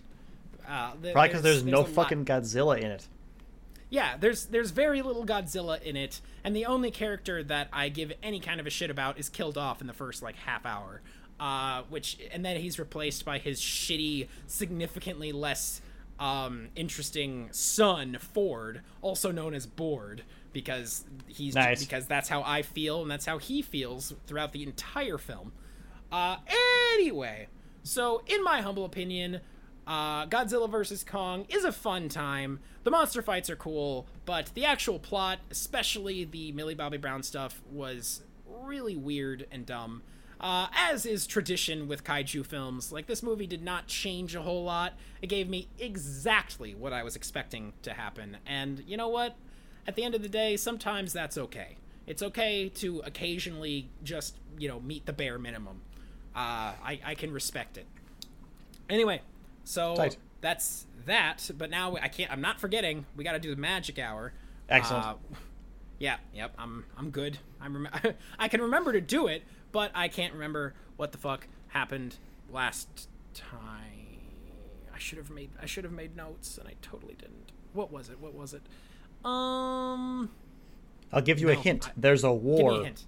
[0.68, 3.08] Uh, th- Probably because there's, no a lot- fucking Godzilla in it.
[3.90, 8.12] yeah, there's there's very little Godzilla in it, and the only character that I give
[8.22, 11.02] any kind of a shit about is killed off in the first like half hour.
[11.40, 15.82] Uh, which and then he's replaced by his shitty, significantly less
[16.20, 21.80] um, interesting son Ford, also known as Board, because he's Nice.
[21.80, 25.52] because that's how I feel and that's how he feels throughout the entire film.
[26.12, 26.38] Uh,
[26.96, 27.48] anyway,
[27.88, 29.42] so in my humble opinion,
[29.86, 31.04] uh, Godzilla vs.
[31.04, 32.60] Kong is a fun time.
[32.84, 37.62] The monster fights are cool, but the actual plot, especially the Millie Bobby Brown stuff,
[37.72, 40.04] was really weird and dumb.
[40.40, 44.64] Uh, as is tradition with kaiju films, like this movie did not change a whole
[44.64, 44.94] lot.
[45.22, 48.38] It gave me exactly what I was expecting to happen.
[48.46, 49.36] And you know what?
[49.88, 51.78] At the end of the day, sometimes that's okay.
[52.06, 55.82] It's okay to occasionally just, you know, meet the bare minimum.
[56.38, 57.88] Uh, I, I can respect it.
[58.90, 59.22] Anyway,
[59.64, 60.18] so Tight.
[60.40, 61.50] that's that.
[61.58, 62.32] But now I can't.
[62.32, 63.06] I'm not forgetting.
[63.16, 64.34] We got to do the magic hour.
[64.70, 65.04] Excellent.
[65.06, 65.16] Uh,
[65.98, 66.18] yeah.
[66.36, 66.54] Yep.
[66.60, 66.86] I'm.
[66.96, 67.40] I'm good.
[67.60, 67.74] I'm.
[67.86, 72.18] Rem- I can remember to do it, but I can't remember what the fuck happened
[72.52, 74.20] last time.
[74.94, 75.50] I should have made.
[75.60, 77.52] I should have made notes, and I totally didn't.
[77.74, 78.20] What was it?
[78.20, 78.62] What was it?
[79.26, 80.30] Um.
[81.12, 81.88] I'll give you a hint.
[81.90, 82.72] I- There's a Give war.
[82.74, 83.06] me a hint.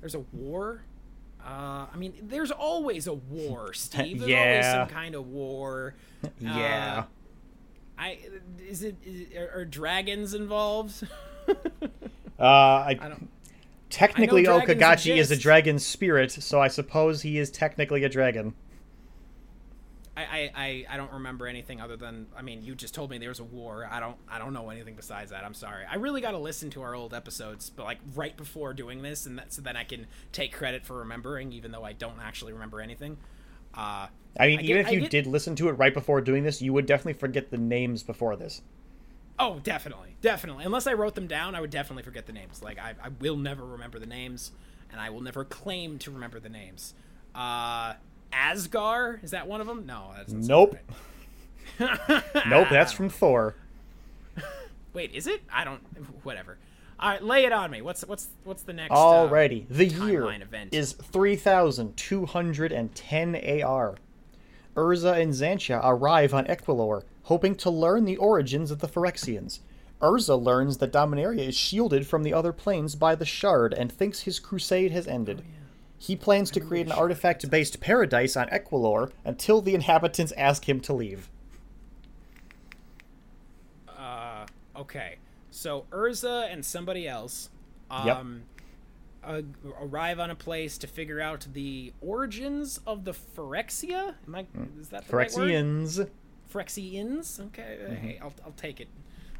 [0.00, 0.82] There's a war.
[1.44, 4.20] Uh, I mean, there's always a war, Steve.
[4.20, 5.94] There's always some kind of war.
[6.38, 6.98] Yeah.
[6.98, 7.04] Uh,
[7.98, 8.18] I
[8.66, 11.06] is it is, are, are dragons involved?
[12.38, 13.28] Uh, I, I don't.
[13.90, 18.54] technically I O-Kagachi is a dragon spirit, so I suppose he is technically a dragon.
[20.20, 23.28] I, I, I, don't remember anything other than I mean you just told me there
[23.28, 23.88] was a war.
[23.90, 25.44] I don't I don't know anything besides that.
[25.44, 25.84] I'm sorry.
[25.90, 29.26] I really got to listen to our old episodes, but like right before doing this,
[29.26, 32.52] and that so then I can take credit for remembering, even though I don't actually
[32.52, 33.16] remember anything.
[33.74, 34.06] Uh,
[34.38, 36.42] I mean, I even get- if you get- did listen to it right before doing
[36.44, 38.62] this, you would definitely forget the names before this.
[39.38, 40.64] oh, definitely, definitely.
[40.64, 42.62] Unless I wrote them down, I would definitely forget the names.
[42.62, 44.52] Like I, I will never remember the names,
[44.92, 46.94] and I will never claim to remember the names.
[47.34, 47.94] Uh,
[48.32, 49.84] Asgard is that one of them?
[49.86, 50.76] No, that's Nope.
[51.78, 53.54] Nope, that's from Thor.
[54.92, 55.42] Wait, is it?
[55.52, 55.80] I don't.
[56.24, 56.58] Whatever.
[56.98, 57.80] All right, lay it on me.
[57.80, 58.92] What's what's what's the next?
[58.92, 60.74] uh, Alrighty, the year event.
[60.74, 63.96] is 3210 AR.
[64.76, 69.60] Urza and Xantcha arrive on Equilor, hoping to learn the origins of the Phyrexians.
[70.00, 74.20] Urza learns that Dominaria is shielded from the other planes by the Shard and thinks
[74.20, 75.42] his crusade has ended.
[76.02, 80.80] He plans to create an artifact based paradise on Equilor until the inhabitants ask him
[80.80, 81.28] to leave.
[83.86, 85.16] Uh, okay.
[85.50, 87.50] So Urza and somebody else,
[87.90, 88.16] Yep.
[88.16, 88.42] um,
[89.22, 89.42] uh,
[89.78, 94.14] arrive on a place to figure out the origins of the Phyrexia.
[94.26, 94.46] Am I?
[94.80, 95.50] Is that the right word?
[95.50, 96.08] Phyrexians.
[96.50, 97.40] Phyrexians.
[97.48, 98.88] Okay, uh, hey, I'll, I'll take it.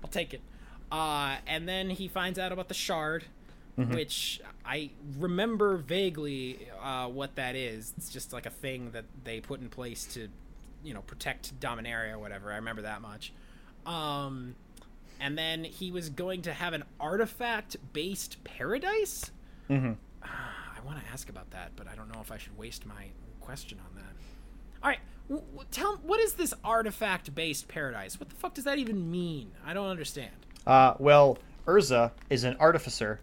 [0.04, 0.42] I'll take it.
[0.92, 3.24] Uh, and then he finds out about the shard,
[3.88, 7.92] which I remember vaguely uh, what that is.
[7.96, 10.28] It's just like a thing that they put in place to,
[10.84, 12.52] you know, protect Dominaria or whatever.
[12.52, 13.32] I remember that much.
[13.86, 14.54] Um,
[15.20, 19.30] and then he was going to have an artifact-based paradise.
[19.68, 19.96] Mhm.
[20.22, 23.06] I want to ask about that, but I don't know if I should waste my
[23.40, 24.12] question on that.
[24.82, 28.18] All right, w- w- tell what is this artifact-based paradise?
[28.18, 29.52] What the fuck does that even mean?
[29.64, 30.32] I don't understand.
[30.66, 33.20] Uh, well, Urza is an artificer,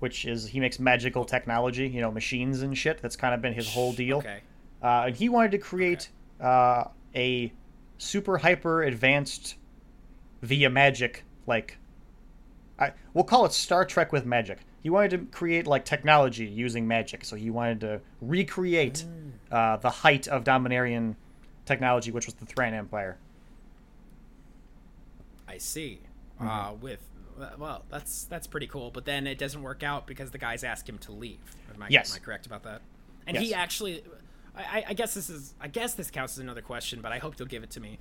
[0.00, 3.00] which is he makes magical technology, you know, machines and shit.
[3.00, 4.18] That's kind of been his whole deal.
[4.18, 4.40] Okay.
[4.82, 6.08] Uh, and he wanted to create
[6.40, 7.52] uh, a
[7.98, 9.56] super hyper advanced
[10.42, 11.76] via magic, like
[12.78, 14.60] I we'll call it Star Trek with magic.
[14.82, 19.04] He wanted to create like technology using magic, so he wanted to recreate
[19.52, 21.16] uh, the height of Dominarian
[21.66, 23.18] technology, which was the Thran Empire.
[25.46, 26.00] I see.
[26.40, 27.00] Uh, with
[27.58, 28.90] well, that's that's pretty cool.
[28.90, 31.38] But then it doesn't work out because the guys ask him to leave.
[31.74, 32.12] Am I, Yes.
[32.12, 32.82] am I correct about that?
[33.26, 34.02] And he actually,
[34.56, 37.34] I, I- guess this is, I guess this counts as another question, but I hope
[37.38, 37.98] you'll give it to me.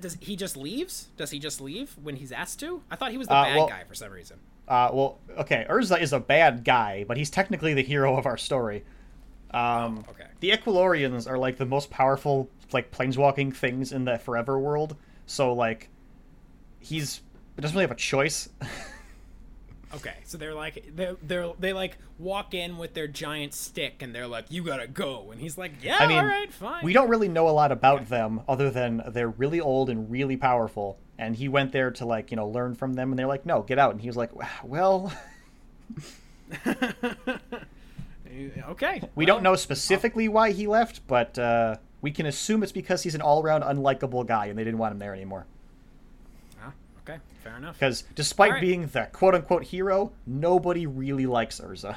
[0.00, 1.08] Does he just leaves?
[1.16, 2.82] Does he just leave when he's asked to?
[2.90, 4.38] I thought he was the Uh, bad well- guy for some reason.
[4.68, 8.36] Uh, well, okay, Urza is a bad guy, but he's technically the hero of our
[8.36, 8.84] story.
[9.52, 10.26] Um, okay.
[10.38, 14.96] The Equilorians are like the most powerful, like planeswalking things in the Forever world.
[15.26, 15.88] So like,
[16.78, 17.20] he's
[17.56, 18.48] he doesn't really have a choice.
[19.92, 24.14] Okay, so they're like they're, they're they like walk in with their giant stick and
[24.14, 26.92] they're like, "You gotta go," and he's like, "Yeah, I mean, all right, fine." we
[26.92, 30.98] don't really know a lot about them other than they're really old and really powerful.
[31.18, 33.62] And he went there to like you know learn from them, and they're like, no,
[33.62, 33.90] get out.
[33.90, 34.30] And he was like,
[34.62, 35.12] well,
[38.68, 42.70] okay, we well, don't know specifically why he left, but uh, we can assume it's
[42.70, 45.46] because he's an all-around unlikable guy, and they didn't want him there anymore.
[47.10, 47.74] Okay, fair enough.
[47.78, 48.60] Because despite right.
[48.60, 51.96] being the quote unquote hero, nobody really likes Urza.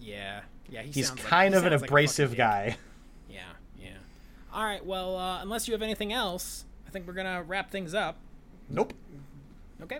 [0.00, 2.76] Yeah, yeah, he He's sounds like- kind he of an like abrasive guy.
[3.28, 3.40] Yeah,
[3.80, 3.96] yeah.
[4.52, 7.94] All right, well, uh, unless you have anything else, I think we're gonna wrap things
[7.94, 8.16] up.
[8.68, 8.92] Nope.
[9.82, 9.98] Okay.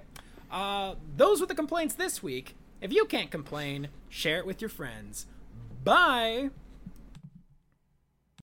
[0.52, 2.54] Uh, those were the complaints this week.
[2.80, 5.26] If you can't complain, share it with your friends.
[5.82, 6.50] Bye.